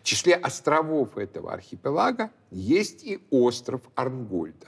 В 0.00 0.02
числе 0.02 0.34
островов 0.34 1.16
этого 1.16 1.52
архипелага 1.52 2.30
есть 2.50 3.04
и 3.04 3.20
остров 3.30 3.80
Арнгольда. 3.94 4.66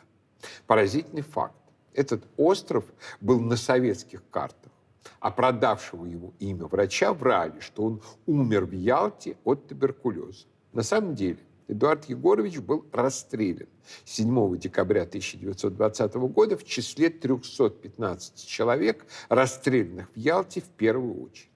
Поразительный 0.66 1.22
факт. 1.22 1.56
Этот 1.92 2.24
остров 2.38 2.86
был 3.20 3.38
на 3.40 3.56
советских 3.56 4.22
картах 4.30 4.71
а 5.21 5.30
продавшего 5.30 6.04
ему 6.04 6.35
имя 6.38 6.66
врача 6.66 7.12
врали, 7.12 7.61
что 7.61 7.85
он 7.85 8.02
умер 8.26 8.66
в 8.66 8.73
Ялте 8.73 9.37
от 9.44 9.68
туберкулеза. 9.68 10.47
На 10.73 10.82
самом 10.82 11.14
деле 11.14 11.38
Эдуард 11.68 12.06
Егорович 12.06 12.59
был 12.59 12.85
расстрелян 12.92 13.68
7 14.04 14.59
декабря 14.59 15.02
1920 15.02 16.14
года 16.14 16.56
в 16.56 16.64
числе 16.64 17.09
315 17.09 18.47
человек, 18.47 19.06
расстрелянных 19.28 20.09
в 20.14 20.18
Ялте 20.18 20.61
в 20.61 20.68
первую 20.68 21.23
очередь. 21.25 21.49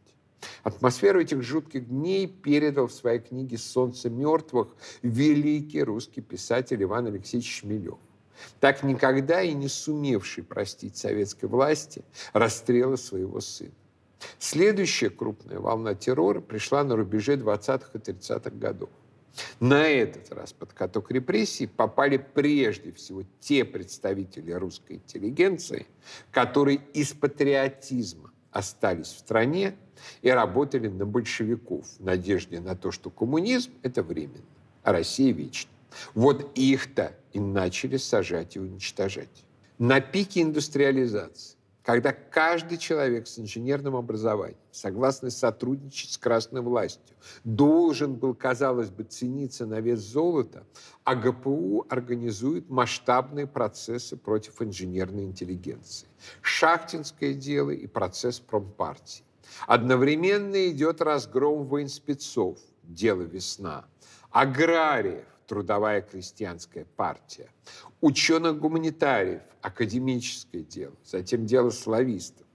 Атмосферу 0.62 1.20
этих 1.20 1.42
жутких 1.42 1.88
дней 1.88 2.26
передал 2.26 2.86
в 2.86 2.92
своей 2.92 3.20
книге 3.20 3.58
«Солнце 3.58 4.10
мертвых» 4.10 4.76
великий 5.02 5.82
русский 5.82 6.20
писатель 6.20 6.82
Иван 6.82 7.06
Алексеевич 7.06 7.60
Шмелев 7.60 7.98
так 8.60 8.82
никогда 8.82 9.42
и 9.42 9.52
не 9.52 9.68
сумевший 9.68 10.44
простить 10.44 10.96
советской 10.96 11.46
власти 11.46 12.04
расстрела 12.32 12.96
своего 12.96 13.40
сына. 13.40 13.72
Следующая 14.38 15.10
крупная 15.10 15.58
волна 15.58 15.94
террора 15.94 16.40
пришла 16.40 16.84
на 16.84 16.96
рубеже 16.96 17.36
20-х 17.36 17.90
и 17.94 17.98
30-х 17.98 18.50
годов. 18.50 18.90
На 19.60 19.86
этот 19.86 20.32
раз 20.32 20.52
под 20.52 20.72
каток 20.72 21.10
репрессий 21.10 21.66
попали 21.66 22.16
прежде 22.16 22.92
всего 22.92 23.22
те 23.40 23.64
представители 23.64 24.52
русской 24.52 24.96
интеллигенции, 24.96 25.86
которые 26.30 26.80
из 26.94 27.12
патриотизма 27.12 28.30
остались 28.50 29.08
в 29.08 29.18
стране 29.18 29.76
и 30.22 30.30
работали 30.30 30.88
на 30.88 31.04
большевиков 31.04 31.86
в 31.98 32.04
надежде 32.04 32.60
на 32.60 32.74
то, 32.76 32.90
что 32.90 33.10
коммунизм– 33.10 33.72
это 33.82 34.02
временно, 34.02 34.44
а 34.82 34.92
Россия– 34.92 35.32
вечна. 35.34 35.70
Вот 36.14 36.52
их-то 36.56 37.14
и 37.32 37.40
начали 37.40 37.96
сажать 37.96 38.56
и 38.56 38.60
уничтожать. 38.60 39.44
На 39.78 40.00
пике 40.00 40.42
индустриализации, 40.42 41.56
когда 41.82 42.12
каждый 42.12 42.78
человек 42.78 43.28
с 43.28 43.38
инженерным 43.38 43.94
образованием, 43.94 44.58
согласно 44.72 45.30
сотрудничать 45.30 46.10
с 46.10 46.18
красной 46.18 46.60
властью, 46.60 47.14
должен 47.44 48.14
был, 48.14 48.34
казалось 48.34 48.90
бы, 48.90 49.04
цениться 49.04 49.66
на 49.66 49.80
вес 49.80 50.00
золота, 50.00 50.64
а 51.04 51.14
ГПУ 51.14 51.86
организует 51.88 52.68
масштабные 52.68 53.46
процессы 53.46 54.16
против 54.16 54.60
инженерной 54.62 55.26
интеллигенции. 55.26 56.08
Шахтинское 56.42 57.34
дело 57.34 57.70
и 57.70 57.86
процесс 57.86 58.40
промпартии. 58.40 59.22
Одновременно 59.68 60.68
идет 60.68 61.00
разгром 61.00 61.66
военспецов, 61.66 62.58
дело 62.82 63.22
«Весна», 63.22 63.84
аграриев, 64.30 65.26
трудовая 65.46 66.02
крестьянская 66.02 66.84
партия, 66.96 67.48
ученых-гуманитариев, 68.00 69.42
академическое 69.62 70.62
дело, 70.62 70.94
затем 71.04 71.46
дело 71.46 71.70
славистов. 71.70 72.46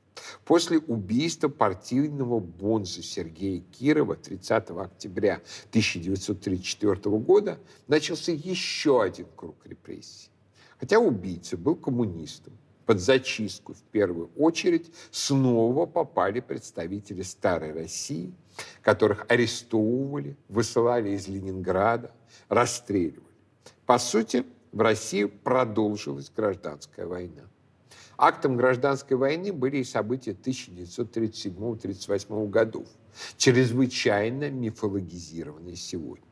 После 0.46 0.78
убийства 0.78 1.48
партийного 1.48 2.40
бонза 2.40 3.02
Сергея 3.02 3.62
Кирова 3.62 4.16
30 4.16 4.72
октября 4.72 5.42
1934 5.70 6.96
года 7.18 7.60
начался 7.88 8.32
еще 8.32 9.02
один 9.02 9.28
круг 9.36 9.56
репрессий. 9.66 10.30
Хотя 10.78 11.00
убийца 11.00 11.58
был 11.58 11.76
коммунистом, 11.76 12.54
под 12.86 13.00
зачистку 13.00 13.74
в 13.74 13.82
первую 13.92 14.30
очередь 14.38 14.92
снова 15.12 15.86
попали 15.86 16.40
представители 16.40 17.22
Старой 17.22 17.74
России, 17.74 18.34
которых 18.82 19.26
арестовывали, 19.30 20.36
высылали 20.50 21.12
из 21.12 21.28
Ленинграда, 21.28 22.12
расстреливали. 22.50 23.24
По 23.86 23.98
сути, 23.98 24.46
в 24.72 24.82
России 24.82 25.26
продолжилась 25.26 26.32
гражданская 26.36 27.06
война. 27.06 27.44
Актом 28.18 28.56
гражданской 28.56 29.18
войны 29.18 29.52
были 29.52 29.78
и 29.78 29.84
события 29.84 30.32
1937-1938 30.32 32.50
годов, 32.50 32.88
чрезвычайно 33.38 34.50
мифологизированные 34.50 35.76
сегодня. 35.76 36.31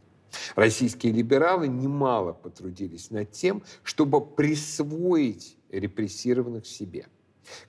Российские 0.56 1.14
либералы 1.14 1.68
немало 1.68 2.34
потрудились 2.34 3.12
над 3.12 3.32
тем, 3.32 3.64
чтобы 3.84 4.26
присвоить 4.26 5.58
репрессированных 5.70 6.66
себе. 6.66 7.08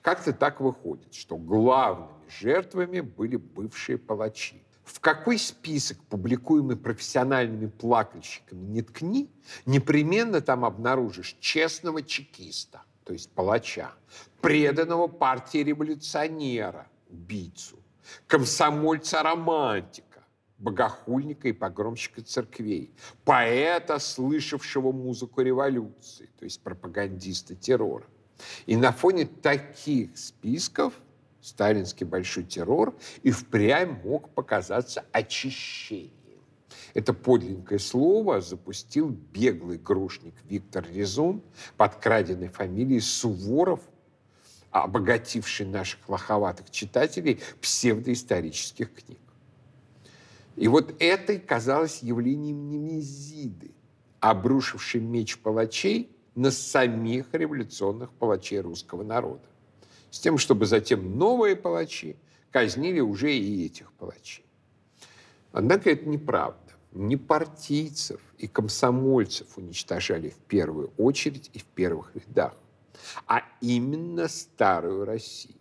Как-то 0.01 0.33
так 0.33 0.61
выходит, 0.61 1.13
что 1.13 1.37
главными 1.37 2.09
жертвами 2.29 3.01
были 3.01 3.35
бывшие 3.35 3.97
палачи. 3.97 4.63
В 4.83 4.99
какой 4.99 5.37
список, 5.37 5.97
публикуемый 6.09 6.75
профессиональными 6.75 7.67
плакальщиками, 7.67 8.65
не 8.65 8.81
ткни, 8.81 9.31
непременно 9.65 10.41
там 10.41 10.65
обнаружишь 10.65 11.37
честного 11.39 12.03
чекиста, 12.03 12.81
то 13.05 13.13
есть 13.13 13.31
палача, 13.31 13.91
преданного 14.41 15.07
партии 15.07 15.59
революционера, 15.59 16.87
убийцу, 17.09 17.77
комсомольца-романтика, 18.27 20.10
богохульника 20.61 21.49
и 21.49 21.53
погромщика 21.53 22.21
церквей, 22.21 22.91
поэта, 23.25 23.99
слышавшего 23.99 24.91
музыку 24.91 25.41
революции, 25.41 26.29
то 26.37 26.45
есть 26.45 26.61
пропагандиста 26.61 27.55
террора. 27.55 28.05
И 28.65 28.75
на 28.75 28.91
фоне 28.91 29.25
таких 29.25 30.17
списков– 30.17 30.93
сталинский 31.41 32.05
большой 32.05 32.43
террор 32.43 32.95
и 33.23 33.31
впрямь 33.31 33.99
мог 34.03 34.29
показаться 34.29 35.03
очищением. 35.11 36.11
Это 36.93 37.13
подлинное 37.13 37.79
слово 37.79 38.41
запустил 38.41 39.09
беглый 39.09 39.77
грушник 39.77 40.35
Виктор 40.47 40.85
Резун 40.89 41.41
под 41.77 41.95
краденной 41.95 42.47
фамилией 42.47 43.01
Суворов, 43.01 43.81
обогативший 44.71 45.65
наших 45.65 46.07
лоховатых 46.07 46.69
читателей 46.69 47.41
псевдоисторических 47.59 48.93
книг. 48.93 49.19
И 50.55 50.67
вот 50.67 50.95
это 50.99 51.39
казалось 51.39 52.03
явлением 52.03 52.69
немезиды, 52.69 53.71
обрушившей 54.19 55.01
меч 55.01 55.37
палачей 55.37 56.15
на 56.35 56.51
самих 56.51 57.27
революционных 57.33 58.11
палачей 58.11 58.59
русского 58.59 59.03
народа 59.03 59.45
с 60.11 60.19
тем, 60.19 60.37
чтобы 60.37 60.65
затем 60.65 61.17
новые 61.17 61.55
палачи 61.55 62.17
казнили 62.51 62.99
уже 62.99 63.33
и 63.33 63.65
этих 63.65 63.91
палачей. 63.93 64.45
Однако 65.51 65.89
это 65.89 66.07
неправда. 66.07 66.59
Не 66.91 67.15
партийцев 67.15 68.19
и 68.37 68.47
комсомольцев 68.47 69.57
уничтожали 69.57 70.29
в 70.29 70.37
первую 70.37 70.91
очередь 70.97 71.49
и 71.53 71.59
в 71.59 71.65
первых 71.65 72.13
рядах, 72.15 72.53
а 73.25 73.43
именно 73.61 74.27
старую 74.27 75.05
Россию. 75.05 75.60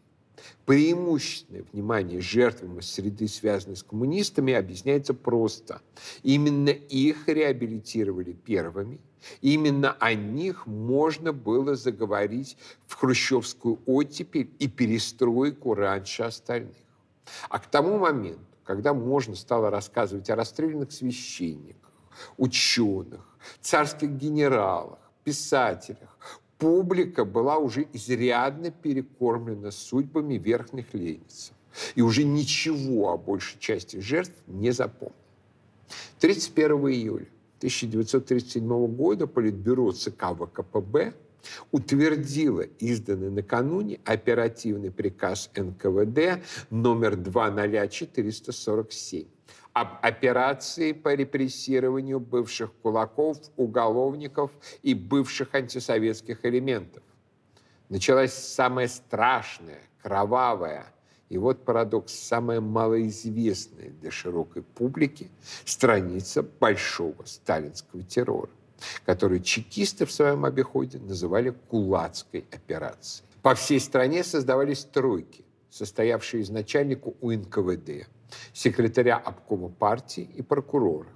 Преимущественное 0.66 1.64
внимание 1.72 2.20
жертвам 2.20 2.78
из 2.78 2.90
среды, 2.90 3.28
связанной 3.28 3.76
с 3.76 3.82
коммунистами, 3.82 4.52
объясняется 4.52 5.14
просто. 5.14 5.80
Именно 6.22 6.70
их 6.70 7.28
реабилитировали 7.28 8.32
первыми, 8.32 9.00
именно 9.40 9.92
о 9.92 10.14
них 10.14 10.66
можно 10.66 11.32
было 11.32 11.74
заговорить 11.74 12.56
в 12.86 12.94
хрущевскую 12.94 13.80
оттепель 13.86 14.50
и 14.58 14.68
перестройку 14.68 15.74
раньше 15.74 16.22
остальных. 16.22 16.76
А 17.48 17.58
к 17.58 17.66
тому 17.66 17.98
моменту, 17.98 18.44
когда 18.64 18.94
можно 18.94 19.34
стало 19.34 19.70
рассказывать 19.70 20.30
о 20.30 20.36
расстрелянных 20.36 20.92
священниках, 20.92 21.90
ученых, 22.36 23.26
царских 23.60 24.10
генералах, 24.10 24.98
писателях, 25.24 26.09
публика 26.60 27.24
была 27.24 27.58
уже 27.58 27.88
изрядно 27.92 28.70
перекормлена 28.70 29.72
судьбами 29.72 30.34
верхних 30.34 30.94
леницев 30.94 31.56
и 31.96 32.02
уже 32.02 32.22
ничего 32.22 33.10
о 33.10 33.16
большей 33.16 33.58
части 33.58 33.98
жертв 33.98 34.36
не 34.46 34.70
запомнила. 34.70 35.16
31 36.20 36.70
июля 36.88 37.26
1937 37.58 38.86
года 38.94 39.26
Политбюро 39.26 39.90
ЦК 39.92 40.26
ВКПБ 40.38 41.14
утвердило 41.72 42.60
изданный 42.60 43.30
накануне 43.30 43.98
оперативный 44.04 44.90
приказ 44.90 45.50
НКВД 45.56 46.42
номер 46.68 47.16
20447 47.16 49.24
об 49.80 49.98
операции 50.02 50.92
по 50.92 51.14
репрессированию 51.14 52.20
бывших 52.20 52.70
кулаков, 52.82 53.38
уголовников 53.56 54.50
и 54.82 54.92
бывших 54.92 55.54
антисоветских 55.54 56.44
элементов. 56.44 57.02
Началась 57.88 58.34
самая 58.34 58.88
страшная, 58.88 59.80
кровавая, 60.02 60.84
и 61.30 61.38
вот 61.38 61.64
парадокс, 61.64 62.12
самая 62.12 62.60
малоизвестная 62.60 63.88
для 63.88 64.10
широкой 64.10 64.62
публики 64.62 65.30
страница 65.64 66.42
большого 66.42 67.24
сталинского 67.24 68.02
террора, 68.02 68.50
которую 69.06 69.40
чекисты 69.40 70.04
в 70.04 70.12
своем 70.12 70.44
обиходе 70.44 70.98
называли 70.98 71.54
кулацкой 71.68 72.44
операцией. 72.52 73.26
По 73.40 73.54
всей 73.54 73.80
стране 73.80 74.24
создавались 74.24 74.84
тройки, 74.84 75.42
состоявшие 75.70 76.42
из 76.42 76.50
начальника 76.50 77.12
УНКВД, 77.22 78.08
секретаря 78.52 79.16
обкома 79.16 79.68
партии 79.68 80.28
и 80.34 80.42
прокурора, 80.42 81.08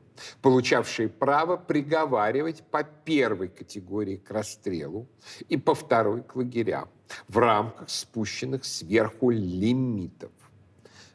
получавшие 0.43 1.09
право 1.09 1.57
приговаривать 1.57 2.63
по 2.71 2.83
первой 2.83 3.49
категории 3.49 4.17
к 4.17 4.31
расстрелу 4.31 5.09
и 5.49 5.57
по 5.57 5.75
второй 5.75 6.23
к 6.23 6.37
лагерям 6.37 6.89
в 7.29 7.39
рамках 7.39 7.89
спущенных 7.89 8.65
сверху 8.65 9.31
лимитов. 9.31 10.31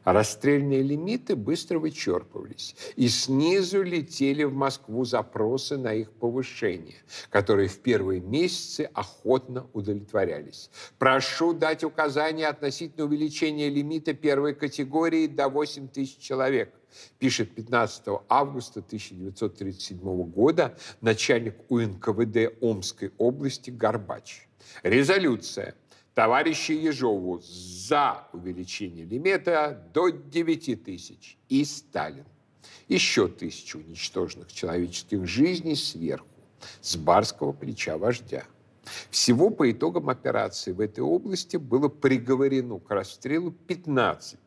А 0.04 0.14
расстрельные 0.14 0.82
лимиты 0.82 1.36
быстро 1.36 1.80
вычерпывались, 1.80 2.76
и 2.96 3.08
снизу 3.10 3.84
летели 3.84 4.44
в 4.44 4.54
Москву 4.54 5.06
запросы 5.06 5.78
на 5.78 5.94
их 5.94 6.12
повышение, 6.12 6.98
которые 7.30 7.68
в 7.68 7.80
первые 7.80 8.22
месяцы 8.22 8.90
охотно 8.94 9.68
удовлетворялись. 9.74 10.70
Прошу 10.98 11.54
дать 11.54 11.84
указание 11.84 12.48
относительно 12.48 13.06
увеличения 13.06 13.70
лимита 13.70 14.14
первой 14.14 14.56
категории 14.56 15.28
до 15.28 15.50
8 15.50 15.90
тысяч 15.90 16.18
человек 16.18 16.74
пишет 17.18 17.54
15 17.54 18.04
августа 18.30 18.80
1937 18.80 20.00
года 20.24 20.78
начальник 21.02 21.56
УНКВД 21.70 22.56
Омской 22.62 23.12
области 23.18 23.70
Горбач. 23.70 24.48
Резолюция 24.84 25.76
товарища 26.20 26.74
Ежову 26.74 27.40
за 27.42 28.28
увеличение 28.34 29.06
лимита 29.06 29.82
до 29.94 30.10
9 30.10 30.84
тысяч 30.84 31.38
и 31.48 31.64
Сталин. 31.64 32.26
Еще 32.90 33.30
тысячу 33.30 33.78
уничтоженных 33.78 34.52
человеческих 34.52 35.26
жизней 35.26 35.78
сверху, 35.78 36.28
с 36.82 36.98
барского 36.98 37.54
плеча 37.54 37.98
вождя. 37.98 38.44
Всего 39.10 39.50
по 39.50 39.72
итогам 39.72 40.10
операции 40.10 40.74
в 40.74 40.82
этой 40.82 41.06
области 41.06 41.56
было 41.56 41.88
приговорено 41.88 42.80
к 42.80 42.92
расстрелу 42.92 43.52
15 43.52 44.38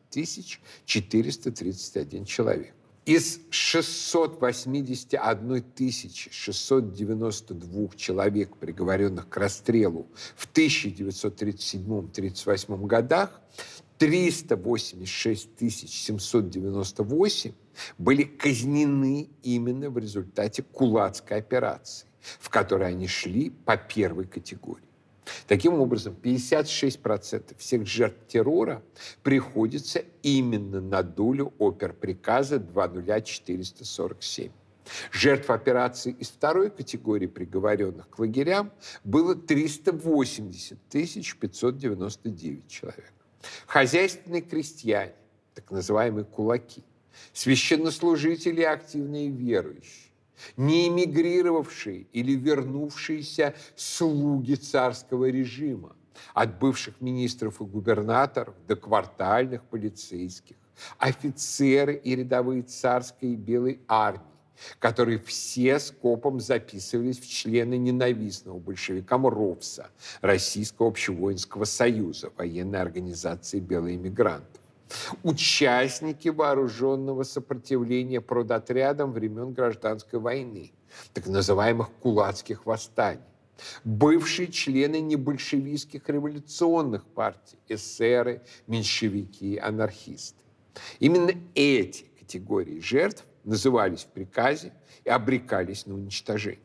431 0.85 2.25
человек. 2.25 2.75
Из 3.05 3.41
681 3.49 5.65
692 6.31 7.89
человек, 7.97 8.55
приговоренных 8.55 9.27
к 9.27 9.35
расстрелу 9.35 10.07
в 10.37 10.49
1937-1938 10.53 12.87
годах, 12.87 13.41
386 13.97 15.49
798 15.59 17.51
были 17.97 18.23
казнены 18.23 19.29
именно 19.43 19.89
в 19.89 19.97
результате 19.97 20.63
кулацкой 20.63 21.39
операции, 21.39 22.07
в 22.39 22.49
которой 22.49 22.87
они 22.87 23.09
шли 23.09 23.49
по 23.49 23.75
первой 23.75 24.27
категории. 24.27 24.92
Таким 25.47 25.79
образом, 25.79 26.15
56% 26.21 27.55
всех 27.57 27.85
жертв 27.85 28.27
террора 28.27 28.81
приходится 29.21 30.03
именно 30.21 30.81
на 30.81 31.03
долю 31.03 31.53
оперприказа 31.59 32.59
20447. 32.59 34.51
Жертв 35.11 35.49
операции 35.49 36.15
из 36.19 36.29
второй 36.29 36.69
категории 36.69 37.27
приговоренных 37.27 38.09
к 38.09 38.19
лагерям 38.19 38.71
было 39.03 39.35
380 39.35 40.77
599 40.89 42.67
человек. 42.67 43.13
Хозяйственные 43.65 44.41
крестьяне, 44.41 45.13
так 45.53 45.71
называемые 45.71 46.25
кулаки, 46.25 46.83
священнослужители 47.33 48.61
и 48.61 48.65
активные 48.65 49.29
верующие, 49.29 50.02
не 50.57 50.87
эмигрировавшие 50.87 52.07
или 52.13 52.33
вернувшиеся 52.33 53.53
слуги 53.75 54.55
царского 54.55 55.29
режима, 55.29 55.95
от 56.33 56.59
бывших 56.59 57.01
министров 57.01 57.61
и 57.61 57.65
губернаторов 57.65 58.55
до 58.67 58.75
квартальных 58.75 59.63
полицейских, 59.63 60.55
офицеры 60.97 61.95
и 61.95 62.15
рядовые 62.15 62.63
царской 62.63 63.33
и 63.33 63.35
белой 63.35 63.79
армии, 63.87 64.21
которые 64.79 65.19
все 65.19 65.79
скопом 65.79 66.39
записывались 66.39 67.19
в 67.19 67.29
члены 67.29 67.77
ненавистного 67.77 68.59
большевикам 68.59 69.27
РОВСа, 69.27 69.89
Российского 70.21 70.89
общевоинского 70.89 71.65
союза, 71.65 72.31
военной 72.37 72.81
организации 72.81 73.59
белых 73.59 73.95
иммигрантов 73.95 74.62
участники 75.23 76.29
вооруженного 76.29 77.23
сопротивления 77.23 78.21
продотрядам 78.21 79.11
времен 79.11 79.53
гражданской 79.53 80.19
войны, 80.19 80.71
так 81.13 81.27
называемых 81.27 81.89
кулацких 82.01 82.65
восстаний, 82.65 83.21
бывшие 83.83 84.51
члены 84.51 84.99
небольшевистских 84.99 86.07
революционных 86.09 87.05
партий, 87.05 87.57
эсеры, 87.67 88.41
меньшевики, 88.67 89.57
анархисты. 89.57 90.41
Именно 90.99 91.33
эти 91.55 92.05
категории 92.19 92.79
жертв 92.79 93.23
назывались 93.43 94.03
в 94.03 94.07
приказе 94.07 94.73
и 95.03 95.09
обрекались 95.09 95.85
на 95.85 95.93
уничтожение. 95.93 96.59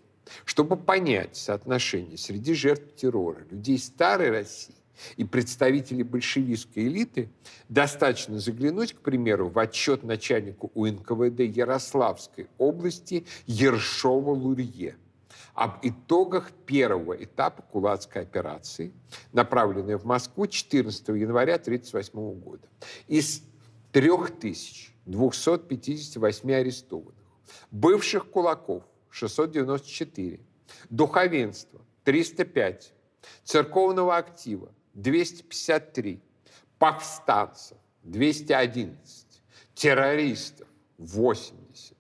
Чтобы 0.45 0.77
понять 0.77 1.37
соотношение 1.37 2.19
среди 2.19 2.55
жертв 2.55 2.95
террора 2.97 3.41
людей 3.51 3.79
старой 3.79 4.31
России 4.31 4.75
и 5.17 5.25
представителей 5.25 6.03
большевистской 6.03 6.85
элиты, 6.85 7.31
достаточно 7.69 8.39
заглянуть, 8.39 8.95
к 8.95 9.01
примеру, 9.01 9.49
в 9.49 9.59
отчет 9.59 10.03
начальнику 10.03 10.71
УНКВД 10.75 11.41
Ярославской 11.41 12.49
области 12.59 13.25
Ершова-Лурье 13.47 14.97
об 15.55 15.79
итогах 15.83 16.53
первого 16.67 17.15
этапа 17.15 17.63
кулацкой 17.63 18.23
операции, 18.23 18.93
направленной 19.33 19.97
в 19.97 20.05
Москву 20.05 20.47
14 20.47 21.09
января 21.09 21.57
1938 21.57 22.41
года. 22.41 22.69
Из 23.09 23.43
3258 23.91 26.53
арестованных, 26.53 27.15
бывших 27.73 28.31
кулаков 28.31 28.85
694, 29.11 30.39
духовенства 30.91 31.81
305, 32.05 32.93
церковного 33.45 34.17
актива 34.17 34.73
253, 34.99 36.21
повстанцев 36.79 37.79
211, 38.03 39.27
террористов 39.75 40.67
80, 40.99 41.97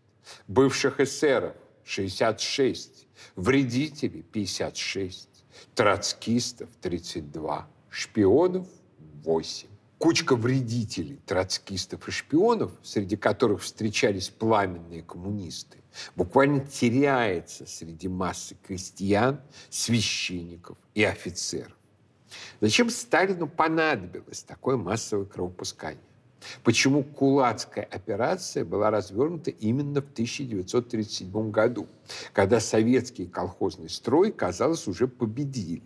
бывших 0.48 0.98
эсеров 0.98 1.54
66, 1.84 3.06
вредителей 3.36 4.22
56, 4.22 5.28
троцкистов 5.76 6.68
32, 6.80 7.68
шпионов 7.88 8.66
8. 9.24 9.68
Кучка 9.98 10.34
вредителей, 10.34 11.20
троцкистов 11.24 12.08
и 12.08 12.10
шпионов, 12.10 12.72
среди 12.82 13.16
которых 13.16 13.62
встречались 13.62 14.28
пламенные 14.28 15.02
коммунисты, 15.02 15.78
буквально 16.16 16.60
теряется 16.66 17.64
среди 17.66 18.08
массы 18.08 18.56
крестьян, 18.66 19.40
священников 19.70 20.76
и 20.94 21.04
офицеров. 21.04 21.77
Зачем 22.60 22.90
Сталину 22.90 23.46
понадобилось 23.46 24.42
такое 24.42 24.76
массовое 24.76 25.26
кровопускание? 25.26 26.02
Почему 26.62 27.02
кулацкая 27.02 27.84
операция 27.84 28.64
была 28.64 28.90
развернута 28.90 29.50
именно 29.50 30.00
в 30.00 30.10
1937 30.12 31.50
году, 31.50 31.88
когда 32.32 32.60
советский 32.60 33.26
колхозный 33.26 33.88
строй, 33.90 34.30
казалось, 34.30 34.86
уже 34.86 35.08
победили, 35.08 35.82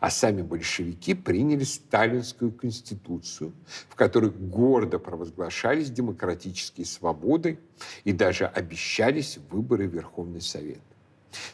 а 0.00 0.10
сами 0.10 0.42
большевики 0.42 1.14
приняли 1.14 1.64
сталинскую 1.64 2.52
конституцию, 2.52 3.52
в 3.88 3.94
которой 3.94 4.30
гордо 4.30 4.98
провозглашались 4.98 5.90
демократические 5.90 6.86
свободы 6.86 7.58
и 8.04 8.12
даже 8.12 8.46
обещались 8.46 9.38
выборы 9.50 9.88
в 9.88 9.94
Верховный 9.94 10.40
Совет. 10.40 10.80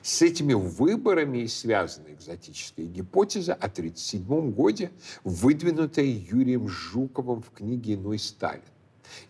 С 0.03 0.23
этими 0.23 0.55
выборами 0.55 1.39
и 1.39 1.49
связана 1.49 2.09
экзотическая 2.13 2.85
гипотеза 2.85 3.55
о 3.55 3.67
1937 3.67 4.53
годе, 4.53 4.91
выдвинутая 5.25 6.05
Юрием 6.05 6.69
Жуковым 6.69 7.43
в 7.43 7.51
книге 7.51 7.95
«Иной 7.95 8.19
Сталин». 8.19 8.63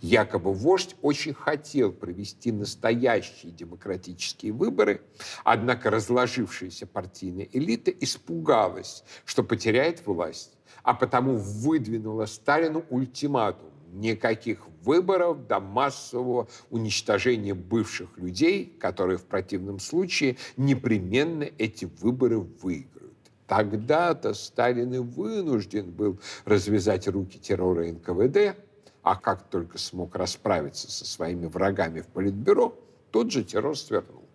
Якобы 0.00 0.52
вождь 0.52 0.96
очень 1.02 1.34
хотел 1.34 1.92
провести 1.92 2.50
настоящие 2.50 3.52
демократические 3.52 4.52
выборы, 4.52 5.02
однако 5.44 5.90
разложившаяся 5.90 6.86
партийная 6.86 7.48
элита 7.52 7.90
испугалась, 7.90 9.04
что 9.24 9.44
потеряет 9.44 10.04
власть, 10.06 10.56
а 10.82 10.94
потому 10.94 11.36
выдвинула 11.36 12.26
Сталину 12.26 12.84
ультиматум 12.90 13.70
никаких 14.00 14.60
выборов 14.82 15.46
до 15.46 15.60
массового 15.60 16.48
уничтожения 16.70 17.54
бывших 17.54 18.16
людей, 18.16 18.76
которые 18.80 19.18
в 19.18 19.24
противном 19.24 19.80
случае 19.80 20.36
непременно 20.56 21.44
эти 21.58 21.84
выборы 22.00 22.38
выиграют. 22.38 23.14
Тогда-то 23.46 24.34
Сталин 24.34 24.92
и 24.94 24.98
вынужден 24.98 25.90
был 25.90 26.20
развязать 26.44 27.08
руки 27.08 27.38
террора 27.38 27.86
НКВД, 27.86 28.56
а 29.02 29.16
как 29.16 29.48
только 29.48 29.78
смог 29.78 30.14
расправиться 30.16 30.90
со 30.90 31.06
своими 31.06 31.46
врагами 31.46 32.00
в 32.00 32.06
Политбюро, 32.08 32.78
тот 33.10 33.32
же 33.32 33.42
террор 33.42 33.76
свернул. 33.76 34.27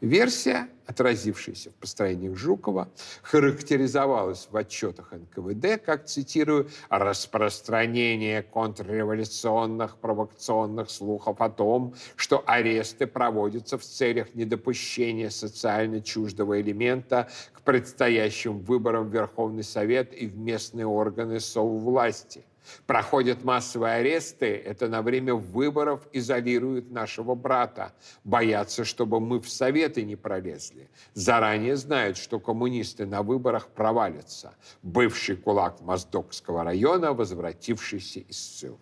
Версия, 0.00 0.68
отразившаяся 0.86 1.70
в 1.70 1.74
построениях 1.74 2.36
Жукова, 2.36 2.88
характеризовалась 3.22 4.46
в 4.48 4.56
отчетах 4.56 5.12
НКВД 5.12 5.82
как, 5.84 6.06
цитирую, 6.06 6.68
«распространение 6.88 8.44
контрреволюционных 8.44 9.96
провокационных 9.96 10.88
слухов 10.88 11.40
о 11.40 11.50
том, 11.50 11.94
что 12.14 12.44
аресты 12.46 13.08
проводятся 13.08 13.76
в 13.76 13.82
целях 13.82 14.36
недопущения 14.36 15.30
социально 15.30 16.00
чуждого 16.00 16.60
элемента 16.60 17.28
к 17.52 17.62
предстоящим 17.62 18.60
выборам 18.60 19.08
в 19.08 19.12
Верховный 19.12 19.64
Совет 19.64 20.14
и 20.14 20.28
в 20.28 20.38
местные 20.38 20.86
органы 20.86 21.40
соввласти» 21.40 22.44
проходят 22.86 23.44
массовые 23.44 23.94
аресты, 23.94 24.46
это 24.46 24.88
на 24.88 25.02
время 25.02 25.34
выборов 25.34 26.06
изолируют 26.12 26.90
нашего 26.90 27.34
брата. 27.34 27.92
Боятся, 28.24 28.84
чтобы 28.84 29.20
мы 29.20 29.40
в 29.40 29.48
Советы 29.48 30.02
не 30.02 30.16
пролезли. 30.16 30.88
Заранее 31.14 31.76
знают, 31.76 32.16
что 32.16 32.40
коммунисты 32.40 33.06
на 33.06 33.22
выборах 33.22 33.68
провалятся. 33.68 34.54
Бывший 34.82 35.36
кулак 35.36 35.80
Моздокского 35.80 36.64
района, 36.64 37.12
возвратившийся 37.12 38.20
из 38.20 38.38
ссылки. 38.38 38.78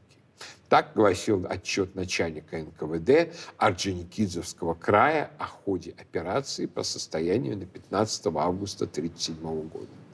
Так 0.69 0.93
гласил 0.95 1.47
отчет 1.49 1.95
начальника 1.95 2.59
НКВД 2.59 3.35
Орджоникидзевского 3.57 4.75
края 4.75 5.31
о 5.39 5.47
ходе 5.47 5.93
операции 5.93 6.67
по 6.67 6.83
состоянию 6.83 7.57
на 7.57 7.67
15 7.67 8.27
августа 8.27 8.85
1937 8.85 9.69
года. 9.69 10.06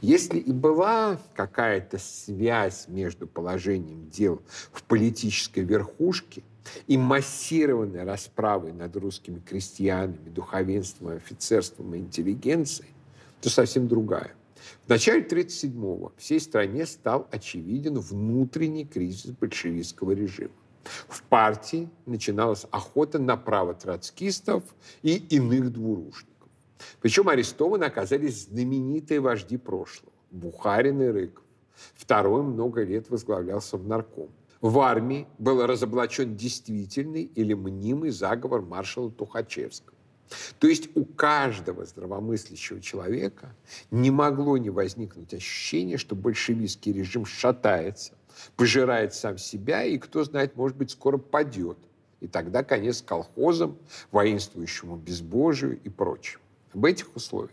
Если 0.00 0.38
и 0.38 0.52
была 0.52 1.18
какая-то 1.34 1.98
связь 1.98 2.86
между 2.86 3.26
положением 3.26 4.08
дел 4.10 4.40
в 4.72 4.84
политической 4.84 5.64
верхушке 5.64 6.44
и 6.86 6.96
массированной 6.96 8.04
расправой 8.04 8.72
над 8.72 8.94
русскими 8.96 9.40
крестьянами, 9.40 10.28
духовенством, 10.28 11.16
офицерством 11.16 11.94
и 11.94 11.98
интеллигенцией, 11.98 12.90
то 13.40 13.50
совсем 13.50 13.88
другая. 13.88 14.34
В 14.86 14.88
начале 14.88 15.22
1937-го 15.22 16.12
всей 16.16 16.40
стране 16.40 16.86
стал 16.86 17.26
очевиден 17.30 17.98
внутренний 17.98 18.84
кризис 18.84 19.32
большевистского 19.32 20.12
режима. 20.12 20.52
В 21.08 21.22
партии 21.24 21.88
начиналась 22.06 22.66
охота 22.70 23.18
на 23.18 23.36
право 23.36 23.74
троцкистов 23.74 24.62
и 25.02 25.16
иных 25.16 25.72
двурушников. 25.72 26.37
Причем 27.00 27.28
арестованы 27.28 27.84
оказались 27.84 28.46
знаменитые 28.46 29.20
вожди 29.20 29.56
прошлого– 29.56 30.12
Бухарин 30.30 31.02
и 31.02 31.06
Рыков. 31.06 31.44
Второй 31.94 32.42
много 32.42 32.82
лет 32.82 33.08
возглавлялся 33.10 33.76
в 33.76 33.86
нарком. 33.86 34.30
В 34.60 34.78
армии 34.80 35.28
был 35.38 35.64
разоблачен 35.64 36.36
действительный 36.36 37.22
или 37.22 37.54
мнимый 37.54 38.10
заговор 38.10 38.62
маршала 38.62 39.10
Тухачевского. 39.10 39.96
То 40.58 40.66
есть 40.66 40.90
у 40.94 41.04
каждого 41.04 41.86
здравомыслящего 41.86 42.80
человека 42.80 43.54
не 43.90 44.10
могло 44.10 44.58
не 44.58 44.70
возникнуть 44.70 45.32
ощущение, 45.32 45.96
что 45.96 46.14
большевистский 46.14 46.92
режим 46.92 47.24
шатается, 47.24 48.14
пожирает 48.56 49.14
сам 49.14 49.38
себя 49.38 49.84
и, 49.84 49.96
кто 49.98 50.24
знает, 50.24 50.56
может 50.56 50.76
быть, 50.76 50.90
скоро 50.90 51.18
падет. 51.18 51.78
И 52.20 52.26
тогда 52.26 52.64
конец 52.64 53.00
колхозам, 53.00 53.78
воинствующему 54.10 54.96
безбожию 54.96 55.80
и 55.82 55.88
прочему. 55.88 56.42
Об 56.74 56.84
этих 56.84 57.14
условиях 57.16 57.52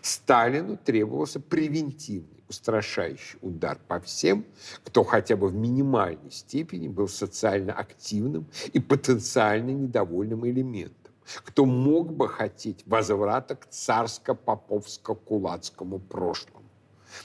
Сталину 0.00 0.76
требовался 0.76 1.40
превентивный, 1.40 2.44
устрашающий 2.48 3.38
удар 3.42 3.78
по 3.88 4.00
всем, 4.00 4.44
кто 4.84 5.04
хотя 5.04 5.36
бы 5.36 5.48
в 5.48 5.54
минимальной 5.54 6.30
степени 6.30 6.88
был 6.88 7.08
социально 7.08 7.72
активным 7.72 8.46
и 8.72 8.80
потенциально 8.80 9.70
недовольным 9.70 10.46
элементом 10.46 11.04
кто 11.42 11.64
мог 11.64 12.12
бы 12.12 12.28
хотеть 12.28 12.82
возврата 12.86 13.56
к 13.56 13.66
царско-поповско-кулацкому 13.68 15.98
прошлому, 15.98 16.68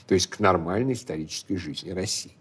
то 0.06 0.14
есть 0.14 0.28
к 0.28 0.40
нормальной 0.40 0.94
исторической 0.94 1.56
жизни 1.56 1.90
России. 1.90 2.38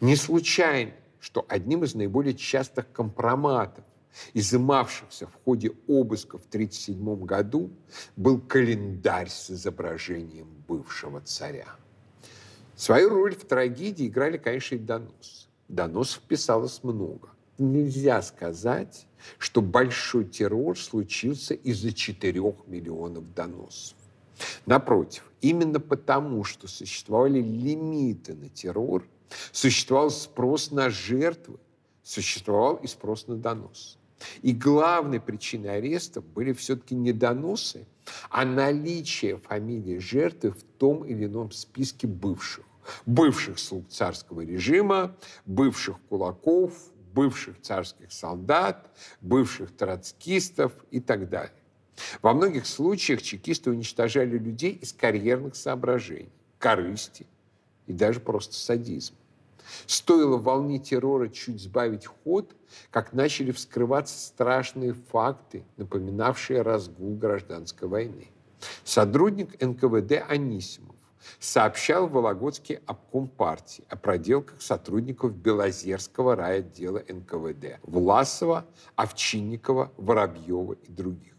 Не 0.00 0.16
случайно, 0.16 0.90
что 1.20 1.46
одним 1.48 1.84
из 1.84 1.94
наиболее 1.94 2.34
частых 2.34 2.90
компроматов, 2.92 3.84
изымавшихся 4.34 5.26
в 5.26 5.34
ходе 5.44 5.72
обыска 5.86 6.38
в 6.38 6.46
1937 6.46 7.24
году, 7.24 7.70
был 8.16 8.40
календарь 8.40 9.28
с 9.28 9.50
изображением 9.50 10.48
бывшего 10.68 11.20
царя. 11.20 11.68
Свою 12.76 13.10
роль 13.10 13.34
в 13.34 13.44
трагедии 13.44 14.06
играли, 14.06 14.38
конечно, 14.38 14.74
и 14.74 14.78
доносы. 14.78 15.48
Доносов 15.68 16.22
писалось 16.22 16.82
много. 16.82 17.28
Нельзя 17.58 18.22
сказать, 18.22 19.06
что 19.38 19.60
большой 19.60 20.24
террор 20.24 20.78
случился 20.78 21.54
из-за 21.54 21.92
4 21.92 22.40
миллионов 22.66 23.34
доносов. 23.34 23.96
Напротив, 24.66 25.30
именно 25.42 25.78
потому, 25.78 26.42
что 26.44 26.66
существовали 26.68 27.40
лимиты 27.40 28.34
на 28.34 28.48
террор, 28.48 29.06
существовал 29.52 30.10
спрос 30.10 30.70
на 30.70 30.90
жертвы, 30.90 31.58
существовал 32.02 32.76
и 32.76 32.86
спрос 32.86 33.26
на 33.26 33.36
донос. 33.36 33.98
И 34.42 34.52
главной 34.52 35.20
причиной 35.20 35.78
ареста 35.78 36.20
были 36.20 36.52
все-таки 36.52 36.94
не 36.94 37.12
доносы, 37.12 37.86
а 38.28 38.44
наличие 38.44 39.38
фамилии 39.38 39.98
жертвы 39.98 40.50
в 40.50 40.62
том 40.78 41.04
или 41.04 41.26
ином 41.26 41.50
списке 41.52 42.06
бывших. 42.06 42.64
Бывших 43.06 43.58
слуг 43.58 43.88
царского 43.88 44.40
режима, 44.40 45.16
бывших 45.46 45.96
кулаков, 46.08 46.72
бывших 47.12 47.60
царских 47.60 48.12
солдат, 48.12 48.90
бывших 49.20 49.76
троцкистов 49.76 50.72
и 50.90 51.00
так 51.00 51.28
далее. 51.28 51.54
Во 52.22 52.32
многих 52.32 52.66
случаях 52.66 53.22
чекисты 53.22 53.70
уничтожали 53.70 54.38
людей 54.38 54.72
из 54.72 54.92
карьерных 54.92 55.54
соображений, 55.54 56.32
корысти 56.58 57.26
и 57.86 57.92
даже 57.92 58.20
просто 58.20 58.54
садизма. 58.54 59.16
Стоило 59.86 60.36
волне 60.36 60.78
террора 60.78 61.28
чуть 61.28 61.60
сбавить 61.60 62.06
ход, 62.06 62.54
как 62.90 63.12
начали 63.12 63.52
вскрываться 63.52 64.18
страшные 64.18 64.92
факты, 64.92 65.64
напоминавшие 65.76 66.62
разгул 66.62 67.16
гражданской 67.16 67.88
войны. 67.88 68.28
Сотрудник 68.84 69.60
НКВД 69.60 70.24
Анисимов 70.28 70.96
сообщал 71.38 72.06
Вологодский 72.06 72.78
обком 72.86 73.28
партии 73.28 73.84
о 73.88 73.96
проделках 73.96 74.60
сотрудников 74.62 75.34
Белозерского 75.34 76.36
райотдела 76.36 77.02
НКВД 77.08 77.78
Власова, 77.82 78.66
Овчинникова, 78.96 79.92
Воробьева 79.96 80.72
и 80.72 80.90
других. 80.90 81.34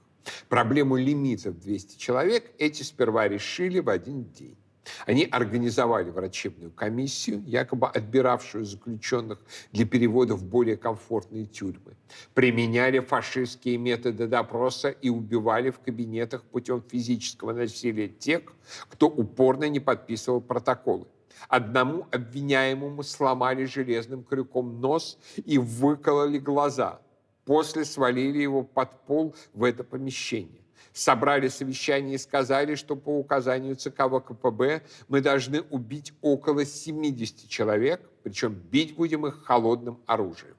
Проблему 0.49 0.97
лимитов 0.97 1.59
200 1.59 1.97
человек 1.97 2.51
эти 2.57 2.83
сперва 2.83 3.27
решили 3.27 3.79
в 3.79 3.89
один 3.89 4.25
день. 4.25 4.57
Они 5.05 5.25
организовали 5.25 6.09
врачебную 6.09 6.71
комиссию, 6.71 7.43
якобы 7.45 7.87
отбиравшую 7.87 8.65
заключенных 8.65 9.39
для 9.71 9.85
перевода 9.85 10.35
в 10.35 10.43
более 10.43 10.77
комфортные 10.77 11.45
тюрьмы. 11.45 11.95
Применяли 12.33 12.99
фашистские 12.99 13.77
методы 13.77 14.27
допроса 14.27 14.89
и 14.89 15.09
убивали 15.09 15.69
в 15.69 15.79
кабинетах 15.79 16.43
путем 16.43 16.83
физического 16.87 17.53
насилия 17.53 18.07
тех, 18.07 18.41
кто 18.89 19.07
упорно 19.07 19.69
не 19.69 19.79
подписывал 19.79 20.41
протоколы. 20.41 21.07
Одному 21.47 22.07
обвиняемому 22.11 23.03
сломали 23.03 23.65
железным 23.65 24.23
крюком 24.23 24.79
нос 24.79 25.17
и 25.37 25.57
выкололи 25.57 26.37
глаза. 26.37 27.01
После 27.45 27.85
свалили 27.85 28.39
его 28.39 28.63
под 28.63 29.05
пол 29.05 29.35
в 29.53 29.63
это 29.63 29.83
помещение 29.83 30.60
собрали 30.93 31.47
совещание 31.47 32.15
и 32.15 32.17
сказали, 32.17 32.75
что 32.75 32.95
по 32.95 33.17
указанию 33.17 33.75
ЦК 33.75 34.03
ВКПБ 34.09 34.81
мы 35.07 35.21
должны 35.21 35.61
убить 35.61 36.13
около 36.21 36.65
70 36.65 37.47
человек, 37.47 38.01
причем 38.23 38.53
бить 38.53 38.95
будем 38.95 39.25
их 39.25 39.43
холодным 39.43 39.99
оружием. 40.05 40.55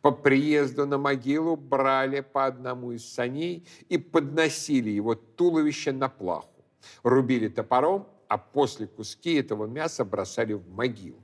По 0.00 0.10
приезду 0.10 0.86
на 0.86 0.98
могилу 0.98 1.56
брали 1.56 2.20
по 2.20 2.46
одному 2.46 2.92
из 2.92 3.06
саней 3.06 3.66
и 3.88 3.98
подносили 3.98 4.90
его 4.90 5.14
туловище 5.14 5.92
на 5.92 6.08
плаху. 6.08 6.64
Рубили 7.02 7.48
топором, 7.48 8.06
а 8.28 8.38
после 8.38 8.86
куски 8.86 9.34
этого 9.34 9.66
мяса 9.66 10.04
бросали 10.04 10.54
в 10.54 10.68
могилу. 10.68 11.18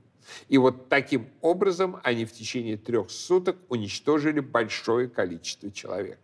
И 0.47 0.57
вот 0.57 0.89
таким 0.89 1.29
образом 1.41 1.99
они 2.03 2.25
в 2.25 2.31
течение 2.31 2.77
трех 2.77 3.09
суток 3.11 3.57
уничтожили 3.69 4.39
большое 4.39 5.09
количество 5.09 5.71
человек. 5.71 6.19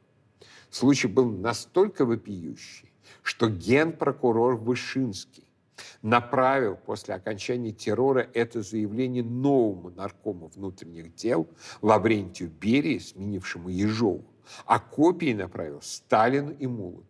Случай 0.70 1.08
был 1.08 1.32
настолько 1.32 2.06
вопиющий, 2.06 2.92
что 3.24 3.50
генпрокурор 3.50 4.56
Вышинский 4.56 5.50
направил 6.02 6.76
после 6.76 7.16
окончания 7.16 7.72
террора 7.72 8.28
это 8.34 8.62
заявление 8.62 9.24
новому 9.24 9.90
наркому 9.90 10.52
внутренних 10.54 11.16
дел 11.16 11.48
Лаврентию 11.82 12.50
Берии, 12.50 13.00
сменившему 13.00 13.70
Ежову, 13.70 14.26
а 14.66 14.80
копии 14.80 15.34
направил 15.34 15.82
Сталину 15.82 16.52
и 16.52 16.68
Мулоту. 16.68 17.06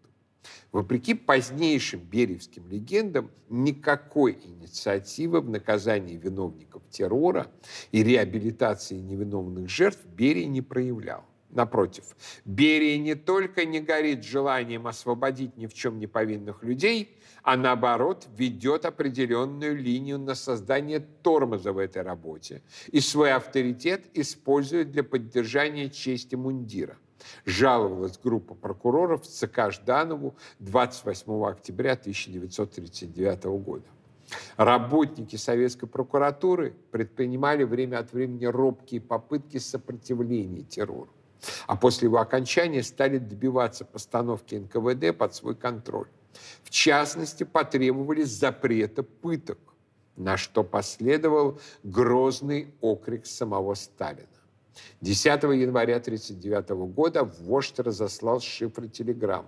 Вопреки 0.71 1.13
позднейшим 1.13 1.99
бериевским 1.99 2.67
легендам, 2.69 3.29
никакой 3.49 4.39
инициативы 4.43 5.41
в 5.41 5.49
наказании 5.49 6.15
виновников 6.15 6.81
террора 6.89 7.47
и 7.91 8.03
реабилитации 8.03 8.95
невиновных 8.95 9.69
жертв 9.69 10.05
Берия 10.05 10.47
не 10.47 10.61
проявлял. 10.61 11.25
Напротив, 11.49 12.15
Берия 12.45 12.97
не 12.99 13.15
только 13.15 13.65
не 13.65 13.79
горит 13.79 14.23
желанием 14.23 14.85
освободить 14.85 15.57
ни 15.57 15.65
в 15.65 15.73
чем 15.73 15.97
не 15.97 16.05
повинных 16.05 16.63
людей, 16.63 17.17
а 17.41 17.57
наоборот 17.57 18.27
ведет 18.37 18.85
определенную 18.85 19.75
линию 19.75 20.19
на 20.19 20.35
создание 20.35 20.99
тормоза 20.99 21.73
в 21.73 21.79
этой 21.79 22.03
работе 22.03 22.61
и 22.91 22.99
свой 22.99 23.31
авторитет 23.31 24.05
использует 24.13 24.91
для 24.91 25.03
поддержания 25.03 25.89
чести 25.89 26.35
мундира. 26.35 26.97
Жаловалась 27.45 28.19
группа 28.23 28.53
прокуроров 28.53 29.25
ЦК 29.25 29.71
Жданову 29.71 30.35
28 30.59 31.45
октября 31.45 31.93
1939 31.93 33.43
года. 33.45 33.85
Работники 34.55 35.35
советской 35.35 35.87
прокуратуры 35.87 36.75
предпринимали 36.91 37.63
время 37.63 37.97
от 37.97 38.13
времени 38.13 38.45
робкие 38.45 39.01
попытки 39.01 39.57
сопротивления 39.57 40.61
террору 40.61 41.09
а 41.67 41.75
после 41.75 42.07
его 42.07 42.19
окончания 42.19 42.83
стали 42.83 43.17
добиваться 43.17 43.85
постановки 43.85 44.55
НКВД 44.55 45.17
под 45.17 45.35
свой 45.35 45.55
контроль. 45.55 46.07
В 46.63 46.69
частности, 46.69 47.43
потребовали 47.43 48.23
запрета 48.23 49.03
пыток, 49.03 49.59
на 50.15 50.37
что 50.37 50.63
последовал 50.63 51.59
грозный 51.83 52.73
окрик 52.81 53.25
самого 53.25 53.73
Сталина. 53.73 54.27
10 55.01 55.25
января 55.25 55.97
1939 55.97 56.69
года 56.93 57.23
вождь 57.23 57.79
разослал 57.79 58.39
шифры 58.39 58.87
телеграмм, 58.87 59.45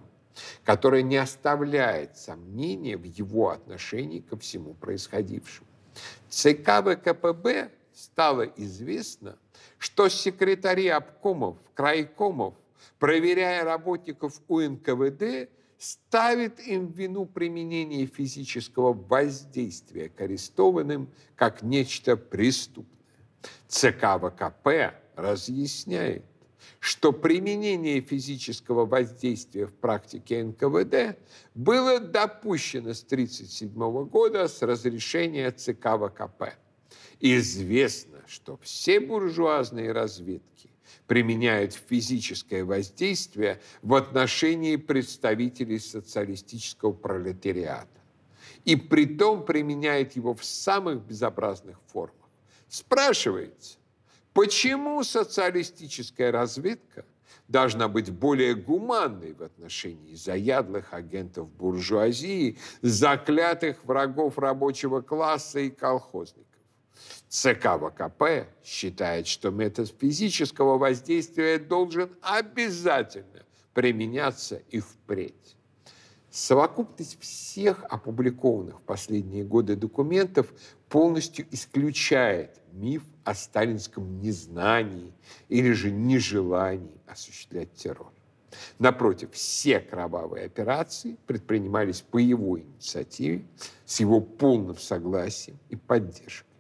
которая 0.64 1.02
не 1.02 1.18
оставляет 1.18 2.18
сомнения 2.18 2.98
в 2.98 3.04
его 3.04 3.50
отношении 3.50 4.20
ко 4.20 4.38
всему 4.38 4.74
происходившему. 4.74 5.68
ЦК 6.30 6.82
ВКПБ 6.84 7.70
стало 7.94 8.44
известно, 8.44 9.38
что 9.82 10.10
секретари 10.10 10.90
обкомов, 10.90 11.58
крайкомов, 11.74 12.54
проверяя 13.00 13.64
работников 13.64 14.40
УНКВД, 14.48 15.50
ставит 15.80 16.60
им 16.60 16.92
вину 16.92 17.26
применение 17.26 18.06
физического 18.06 18.94
воздействия 18.94 20.10
к 20.10 20.22
арестованным 20.22 21.10
как 21.36 21.64
нечто 21.64 22.16
преступное. 22.16 23.00
ЦК 23.68 24.20
ВКП 24.22 24.94
разъясняет, 25.16 26.26
что 26.78 27.12
применение 27.12 28.02
физического 28.02 28.86
воздействия 28.86 29.66
в 29.66 29.74
практике 29.74 30.44
НКВД 30.44 31.18
было 31.56 32.00
допущено 32.00 32.94
с 32.94 33.04
1937 33.04 34.06
года 34.10 34.48
с 34.48 34.62
разрешения 34.62 35.50
ЦК 35.50 35.98
ВКП. 35.98 36.54
Известно, 37.20 38.11
что 38.32 38.58
все 38.62 39.02
буржуазные 39.02 39.92
разведки 39.92 40.70
применяют 41.06 41.74
физическое 41.74 42.64
воздействие 42.64 43.62
в 43.82 43.94
отношении 43.94 44.78
представителей 44.78 45.80
социалистического 45.80 46.94
пролетариата. 46.94 47.88
И 48.64 48.78
при 48.78 49.06
том 49.06 49.46
применяет 49.46 50.16
его 50.16 50.34
в 50.34 50.46
самых 50.46 51.02
безобразных 51.02 51.78
формах. 51.88 52.30
Спрашивается, 52.70 53.78
почему 54.34 55.04
социалистическая 55.04 56.32
разведка 56.32 57.06
должна 57.50 57.90
быть 57.90 58.12
более 58.12 58.56
гуманной 58.56 59.34
в 59.34 59.44
отношении 59.44 60.16
заядлых 60.16 60.94
агентов 60.94 61.50
буржуазии, 61.50 62.58
заклятых 62.82 63.84
врагов 63.84 64.38
рабочего 64.38 65.02
класса 65.02 65.60
и 65.60 65.70
колхозников? 65.70 66.51
ЦК 67.28 67.80
ВКП 67.80 68.48
считает, 68.64 69.28
что 69.28 69.52
метод 69.52 69.94
физического 70.00 70.78
воздействия 70.78 71.60
должен 71.60 72.10
обязательно 72.22 73.46
применяться 73.74 74.62
и 74.70 74.80
впредь. 74.80 75.56
Совокупность 76.30 77.20
всех 77.20 77.84
опубликованных 77.90 78.80
в 78.80 78.84
последние 78.84 79.44
годы 79.44 79.76
документов 79.76 80.48
полностью 80.88 81.46
исключает 81.52 82.62
миф 82.72 83.04
о 83.24 83.34
сталинском 83.34 84.20
незнании 84.20 85.14
или 85.50 85.72
же 85.74 85.92
нежелании 85.92 87.02
осуществлять 87.06 87.74
террор. 87.74 88.12
Напротив, 88.80 89.32
все 89.34 89.80
кровавые 89.80 90.46
операции 90.46 91.18
предпринимались 91.26 92.02
по 92.02 92.18
его 92.18 92.60
инициативе, 92.60 93.46
с 93.86 94.00
его 94.00 94.22
полным 94.22 94.78
согласием 94.78 95.58
и 95.70 95.76
поддержкой. 95.76 96.51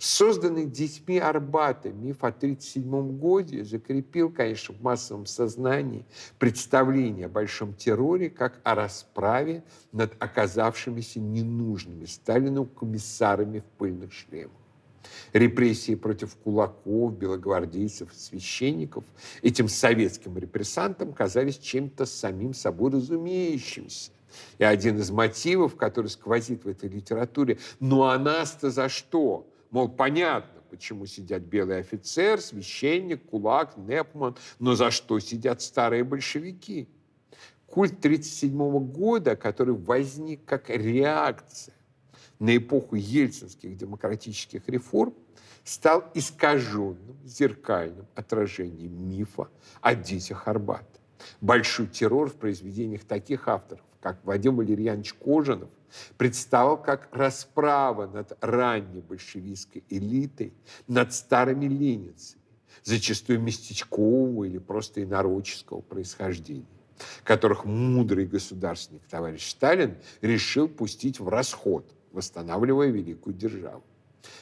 Созданный 0.00 0.64
детьми 0.64 1.18
Арбата 1.18 1.90
миф 1.90 2.24
о 2.24 2.28
1937 2.28 3.18
году 3.18 3.64
закрепил, 3.64 4.32
конечно, 4.32 4.74
в 4.74 4.80
массовом 4.80 5.26
сознании 5.26 6.06
представление 6.38 7.26
о 7.26 7.28
большом 7.28 7.74
терроре 7.74 8.30
как 8.30 8.62
о 8.64 8.74
расправе 8.74 9.62
над 9.92 10.14
оказавшимися 10.18 11.20
ненужными 11.20 12.06
Сталину 12.06 12.64
комиссарами 12.64 13.58
в 13.58 13.64
пыльных 13.76 14.14
шлемах. 14.14 14.56
Репрессии 15.34 15.94
против 15.96 16.34
кулаков, 16.34 17.18
белогвардейцев 17.18 18.08
священников 18.14 19.04
этим 19.42 19.68
советским 19.68 20.38
репрессантам 20.38 21.12
казались 21.12 21.58
чем-то 21.58 22.06
самим 22.06 22.54
собой 22.54 22.92
разумеющимся. 22.92 24.12
И 24.56 24.64
один 24.64 24.98
из 24.98 25.10
мотивов, 25.10 25.76
который 25.76 26.06
сквозит 26.06 26.64
в 26.64 26.68
этой 26.68 26.88
литературе, 26.88 27.58
ну 27.80 28.04
а 28.04 28.18
нас-то 28.18 28.70
за 28.70 28.88
что? 28.88 29.46
Мол, 29.70 29.88
понятно, 29.88 30.60
почему 30.68 31.06
сидят 31.06 31.42
белый 31.42 31.78
офицер, 31.78 32.40
священник, 32.40 33.24
кулак, 33.26 33.76
Непман, 33.76 34.36
но 34.58 34.74
за 34.74 34.90
что 34.90 35.18
сидят 35.20 35.62
старые 35.62 36.02
большевики? 36.02 36.88
Культ 37.66 37.98
1937 37.98 38.92
года, 38.92 39.36
который 39.36 39.74
возник 39.74 40.44
как 40.44 40.70
реакция 40.70 41.74
на 42.40 42.56
эпоху 42.56 42.96
ельцинских 42.96 43.76
демократических 43.76 44.68
реформ, 44.68 45.14
стал 45.62 46.10
искаженным 46.14 47.16
зеркальным 47.24 48.06
отражением 48.16 49.08
мифа 49.08 49.48
о 49.80 49.94
детях 49.94 50.48
Арбата. 50.48 50.84
Большой 51.40 51.86
террор 51.86 52.28
в 52.30 52.34
произведениях 52.34 53.04
таких 53.04 53.46
авторов, 53.46 53.84
как 54.00 54.24
Вадим 54.24 54.56
Валерьянович 54.56 55.14
Кожанов, 55.14 55.68
представил 56.16 56.76
как 56.76 57.08
расправа 57.12 58.06
над 58.06 58.36
ранней 58.40 59.00
большевистской 59.00 59.84
элитой, 59.88 60.52
над 60.86 61.12
старыми 61.12 61.66
ленинцами, 61.66 62.42
зачастую 62.82 63.40
местечкового 63.40 64.44
или 64.44 64.58
просто 64.58 65.02
инородческого 65.02 65.80
происхождения 65.80 66.66
которых 67.24 67.64
мудрый 67.64 68.26
государственник 68.26 69.02
товарищ 69.06 69.48
Сталин 69.50 69.96
решил 70.20 70.68
пустить 70.68 71.18
в 71.18 71.28
расход, 71.28 71.90
восстанавливая 72.12 72.88
великую 72.88 73.34
державу. 73.34 73.82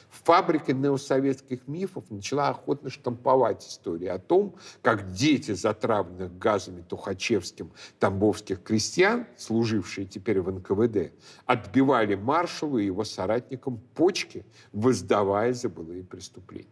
Фабрика 0.09 0.73
неосоветских 0.73 1.67
мифов 1.67 2.03
начала 2.09 2.49
охотно 2.49 2.89
штамповать 2.89 3.65
истории 3.65 4.07
о 4.07 4.19
том, 4.19 4.55
как 4.81 5.11
дети 5.11 5.53
затравленных 5.53 6.37
газами 6.37 6.81
Тухачевским 6.81 7.71
тамбовских 7.99 8.61
крестьян, 8.61 9.27
служившие 9.37 10.05
теперь 10.05 10.41
в 10.41 10.51
НКВД, 10.51 11.13
отбивали 11.45 12.15
маршалу 12.15 12.77
и 12.77 12.85
его 12.85 13.03
соратникам 13.03 13.79
почки, 13.95 14.45
воздавая 14.73 15.53
за 15.53 15.69
былые 15.69 16.03
преступления. 16.03 16.67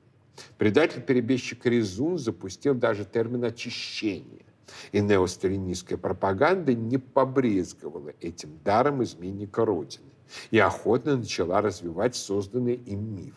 Предатель-перебежчик 0.58 1.66
Резун 1.66 2.18
запустил 2.18 2.76
даже 2.76 3.06
термин 3.06 3.44
«очищение». 3.44 4.46
И 4.92 5.00
неосталинистская 5.00 5.98
пропаганда 5.98 6.74
не 6.74 6.98
побрезговала 6.98 8.12
этим 8.20 8.60
даром 8.64 9.02
изменника 9.02 9.64
Родины 9.64 10.12
и 10.52 10.60
охотно 10.60 11.18
начала 11.18 11.62
развивать 11.62 12.16
созданный 12.16 12.76
им 12.76 13.16
миф. 13.16 13.36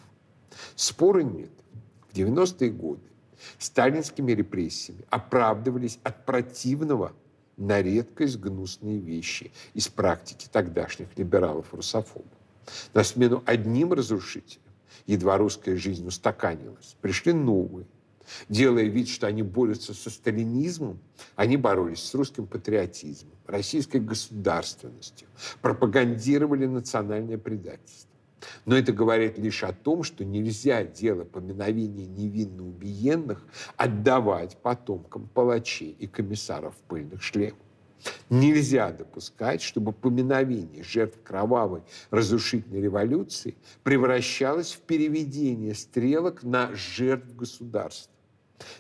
Споры 0.74 1.24
нет. 1.24 1.50
В 2.11 2.16
90-е 2.16 2.70
годы 2.70 3.03
сталинскими 3.59 4.33
репрессиями 4.33 5.05
оправдывались 5.11 5.98
от 6.03 6.26
противного 6.26 7.12
на 7.57 7.83
редкость 7.83 8.38
гнусные 8.38 8.98
вещи 8.98 9.53
из 9.74 9.88
практики 9.88 10.48
тогдашних 10.50 11.09
либералов-русофобов. 11.16 12.26
На 12.94 13.05
смену 13.05 13.42
одним 13.46 13.92
разрушителям, 13.92 14.64
едва 15.07 15.38
русская 15.38 15.76
жизнь 15.76 16.07
устаканилась, 16.07 16.96
пришли 17.00 17.33
новые– 17.33 17.87
Делая 18.48 18.84
вид, 18.84 19.08
что 19.08 19.26
они 19.26 19.42
борются 19.42 19.94
со 19.94 20.10
сталинизмом, 20.10 21.00
они 21.36 21.56
боролись 21.56 22.02
с 22.02 22.14
русским 22.14 22.46
патриотизмом, 22.46 23.34
российской 23.46 24.00
государственностью, 24.00 25.28
пропагандировали 25.60 26.66
национальное 26.66 27.38
предательство. 27.38 28.10
Но 28.64 28.76
это 28.76 28.92
говорит 28.92 29.38
лишь 29.38 29.62
о 29.64 29.72
том, 29.72 30.02
что 30.02 30.24
нельзя 30.24 30.84
дело 30.84 31.24
поминовения 31.24 32.06
невинно 32.06 32.66
убиенных 32.66 33.44
отдавать 33.76 34.56
потомкам 34.58 35.28
палачей 35.28 35.94
и 35.98 36.06
комиссаров 36.06 36.74
в 36.74 36.80
пыльных 36.88 37.22
шлемах. 37.22 37.58
Нельзя 38.30 38.92
допускать, 38.92 39.60
чтобы 39.60 39.92
поминовение 39.92 40.82
жертв 40.82 41.18
кровавой 41.22 41.82
разрушительной 42.10 42.80
революции 42.80 43.56
превращалось 43.82 44.72
в 44.72 44.80
переведение 44.80 45.74
стрелок 45.74 46.42
на 46.42 46.74
жертв 46.74 47.34
государства. 47.34 48.12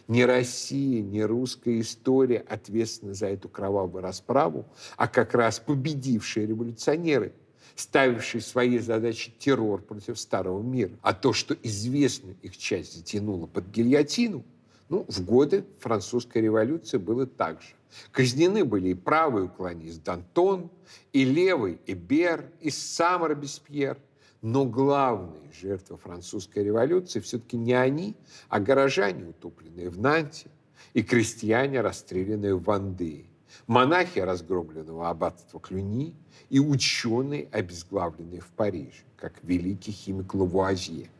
Не 0.08 0.24
Россия, 0.24 1.02
не 1.02 1.24
русская 1.24 1.80
история 1.80 2.38
ответственны 2.38 3.14
за 3.14 3.26
эту 3.26 3.48
кровавую 3.48 4.02
расправу, 4.02 4.66
а 4.96 5.08
как 5.08 5.34
раз 5.34 5.58
победившие 5.60 6.46
революционеры, 6.46 7.32
ставившие 7.76 8.40
своей 8.40 8.78
задачей 8.78 9.32
террор 9.38 9.82
против 9.82 10.18
старого 10.18 10.62
мира. 10.62 10.92
А 11.02 11.14
то, 11.14 11.32
что 11.32 11.54
известную 11.62 12.36
их 12.42 12.56
часть 12.56 12.96
затянула 12.96 13.46
под 13.46 13.68
гильотину, 13.68 14.44
ну, 14.88 15.04
в 15.08 15.24
годы 15.24 15.64
французской 15.78 16.42
революции 16.42 16.98
было 16.98 17.26
так 17.26 17.62
же. 17.62 17.68
Казнены 18.12 18.64
были 18.64 18.90
и 18.90 18.94
правый 18.94 19.44
уклонист 19.44 20.02
Дантон, 20.02 20.70
и 21.12 21.24
левый 21.24 21.78
Эбер, 21.86 22.44
и 22.60 22.70
сам 22.70 23.24
Робеспьер– 23.24 23.98
но 24.42 24.64
главные 24.64 25.52
жертвы 25.52 25.96
французской 25.96 26.64
революции 26.64 27.20
все-таки 27.20 27.56
не 27.56 27.74
они, 27.74 28.16
а 28.48 28.60
горожане, 28.60 29.26
утопленные 29.26 29.90
в 29.90 29.98
Нанте, 29.98 30.50
и 30.94 31.02
крестьяне, 31.02 31.80
расстрелянные 31.82 32.54
в 32.54 32.62
Вандее, 32.62 33.26
монахи 33.66 34.18
разгромленного 34.18 35.10
аббатства 35.10 35.60
Клюни 35.60 36.14
и 36.48 36.58
ученые, 36.58 37.48
обезглавленные 37.52 38.40
в 38.40 38.48
Париже, 38.48 39.04
как 39.16 39.34
великий 39.42 39.92
химик 39.92 40.34
Лавуазье. 40.34 41.10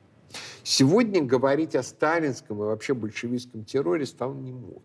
Сегодня 0.63 1.23
говорить 1.23 1.75
о 1.75 1.83
сталинском 1.83 2.59
и 2.59 2.67
вообще 2.67 2.95
большевистском 2.95 3.65
терроре 3.65 4.07
стало 4.07 4.35
не 4.35 4.53
модно. 4.53 4.83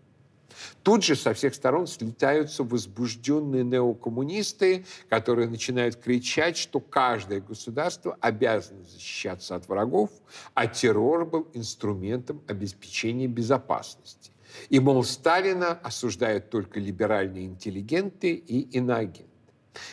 Тут 0.83 1.03
же 1.03 1.15
со 1.15 1.33
всех 1.33 1.55
сторон 1.55 1.87
слетаются 1.87 2.63
возбужденные 2.63 3.63
неокоммунисты, 3.63 4.85
которые 5.09 5.47
начинают 5.47 5.95
кричать, 5.95 6.57
что 6.57 6.79
каждое 6.79 7.41
государство 7.41 8.17
обязано 8.21 8.83
защищаться 8.83 9.55
от 9.55 9.67
врагов, 9.67 10.09
а 10.53 10.67
террор 10.67 11.25
был 11.25 11.47
инструментом 11.53 12.41
обеспечения 12.47 13.27
безопасности. 13.27 14.31
И, 14.69 14.79
мол, 14.79 15.03
Сталина 15.03 15.71
осуждают 15.83 16.49
только 16.49 16.79
либеральные 16.79 17.45
интеллигенты 17.45 18.33
и 18.33 18.61
иноагенты. 18.77 19.29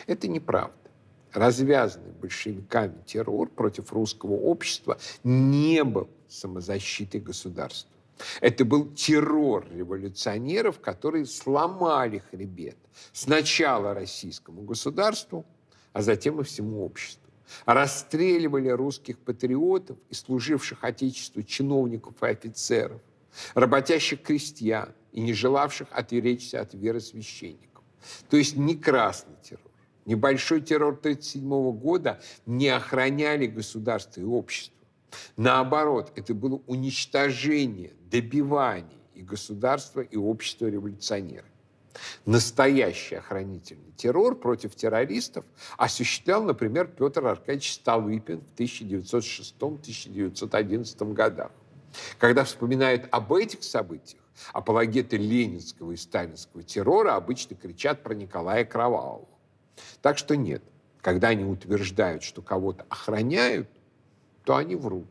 Это 0.07 0.27
неправда. 0.27 0.73
Развязанный 1.33 2.11
большевиками 2.11 3.01
террор 3.05 3.49
против 3.49 3.91
русского 3.91 4.33
общества 4.33 4.99
не 5.23 5.83
был 5.83 6.07
самозащитой 6.29 7.21
государства. 7.21 7.92
Это 8.41 8.65
был 8.65 8.93
террор 8.93 9.67
революционеров, 9.71 10.79
которые 10.79 11.25
сломали 11.25 12.19
хребет 12.19 12.77
сначала 13.11 13.93
российскому 13.93 14.61
государству, 14.61 15.45
а 15.93 16.01
затем 16.01 16.39
и 16.39 16.43
всему 16.43 16.85
обществу. 16.85 17.21
Расстреливали 17.65 18.69
русских 18.69 19.19
патриотов 19.19 19.97
и 20.09 20.13
служивших 20.13 20.83
Отечеству 20.83 21.43
чиновников 21.43 22.15
и 22.21 22.27
офицеров, 22.27 23.01
работящих 23.53 24.21
крестьян 24.21 24.89
и 25.11 25.21
не 25.21 25.33
желавших 25.33 25.87
отречься 25.91 26.61
от 26.61 26.73
веры 26.73 26.99
священников. 26.99 27.83
То 28.29 28.37
есть 28.37 28.55
не 28.57 28.75
красный 28.75 29.35
террор. 29.43 29.71
Небольшой 30.05 30.61
террор 30.61 30.93
1937 30.93 31.71
года 31.79 32.21
не 32.45 32.69
охраняли 32.69 33.45
государство 33.45 34.19
и 34.19 34.25
общество. 34.25 34.75
Наоборот, 35.37 36.11
это 36.15 36.33
было 36.33 36.61
уничтожение, 36.67 37.93
добивание 38.13 38.99
и 39.15 39.23
государства, 39.23 40.01
и 40.01 40.15
общества 40.15 40.67
революционеров. 40.67 41.47
Настоящий 42.25 43.15
охранительный 43.15 43.91
террор 43.95 44.35
против 44.35 44.75
террористов 44.75 45.45
осуществлял, 45.77 46.43
например, 46.43 46.85
Петр 46.87 47.25
Аркадьевич 47.25 47.73
Столыпин 47.73 48.41
в 48.41 48.53
1906-1911 48.59 51.13
годах. 51.13 51.49
Когда 52.19 52.43
вспоминают 52.43 53.07
об 53.11 53.33
этих 53.33 53.63
событиях, 53.63 54.21
апологеты 54.51 55.17
ленинского 55.17 55.93
и 55.93 55.95
сталинского 55.95 56.61
террора 56.63 57.15
обычно 57.15 57.55
кричат 57.55 58.03
про 58.03 58.13
Николая 58.13 58.63
Кровавого. 58.65 59.27
Так 60.01 60.19
что 60.19 60.35
нет, 60.35 60.61
когда 61.01 61.29
они 61.29 61.45
утверждают, 61.45 62.21
что 62.23 62.43
кого-то 62.43 62.85
охраняют, 62.89 63.69
то 64.43 64.55
они 64.55 64.75
врут. 64.75 65.07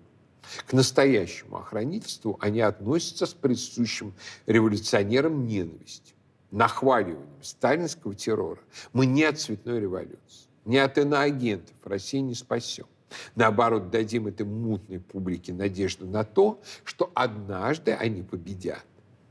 К 0.67 0.73
настоящему 0.73 1.59
охранительству 1.59 2.37
они 2.41 2.61
относятся 2.61 3.27
с 3.27 3.35
присущим 3.35 4.15
революционерам 4.47 5.47
ненавистью, 5.47 6.17
нахваливанием 6.51 7.43
сталинского 7.43 8.15
террора. 8.15 8.61
Мы 8.93 9.07
не 9.07 9.25
от 9.25 9.39
цветной 9.39 9.81
революции, 9.81 10.49
не 10.65 10.79
от 10.79 10.99
иноагентов 10.99 11.75
России 11.85 12.19
не 12.19 12.35
спасем. 12.35 12.87
Наоборот, 13.35 13.91
дадим 13.91 14.27
этой 14.27 14.47
мутной 14.47 14.99
публике 15.01 15.53
надежду 15.53 16.07
на 16.07 16.25
то, 16.25 16.61
что 16.85 17.11
однажды 17.15 17.93
они 17.93 18.23
победят. 18.23 18.85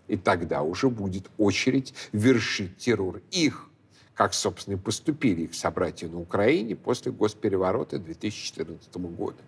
И 0.08 0.18
тогда 0.18 0.62
уже 0.62 0.90
будет 0.90 1.30
очередь 1.38 1.94
вершить 2.12 2.78
террор 2.78 3.22
их, 3.32 3.70
как, 4.14 4.34
собственно, 4.34 4.76
и 4.76 4.78
поступили 4.78 5.44
их 5.44 5.56
собратья 5.56 6.08
на 6.10 6.20
Украине 6.20 6.76
после 6.76 7.12
госпереворота 7.12 7.98
2014 7.98 8.94
года. 8.96 9.42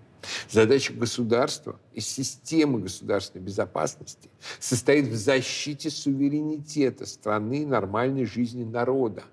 Задача 0.49 0.93
государства 0.93 1.79
и 1.93 1.99
системы 1.99 2.79
государственной 2.79 3.43
безопасности 3.43 4.29
состоит 4.59 5.07
в 5.07 5.15
защите 5.15 5.89
суверенитета 5.89 7.05
страны 7.05 7.63
и 7.63 7.65
нормальной 7.65 8.25
жизни 8.25 8.63
народа, 8.63 9.23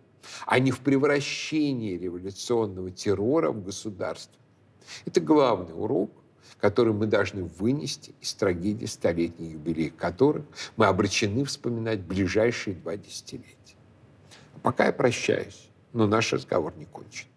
а 0.46 0.58
не 0.58 0.70
в 0.70 0.80
превращении 0.80 1.96
революционного 1.96 2.90
террора 2.90 3.50
в 3.52 3.64
государство. 3.64 4.36
Это 5.04 5.20
главный 5.20 5.72
урок, 5.72 6.10
который 6.58 6.92
мы 6.92 7.06
должны 7.06 7.44
вынести 7.44 8.14
из 8.20 8.34
трагедии 8.34 8.86
столетней 8.86 9.50
юбилея 9.50 9.90
которых 9.90 10.44
мы 10.76 10.86
обречены 10.86 11.44
вспоминать 11.44 12.00
ближайшие 12.00 12.76
два 12.76 12.96
десятилетия. 12.96 13.76
Пока 14.62 14.86
я 14.86 14.92
прощаюсь, 14.92 15.70
но 15.92 16.06
наш 16.06 16.32
разговор 16.32 16.74
не 16.76 16.84
кончен. 16.84 17.28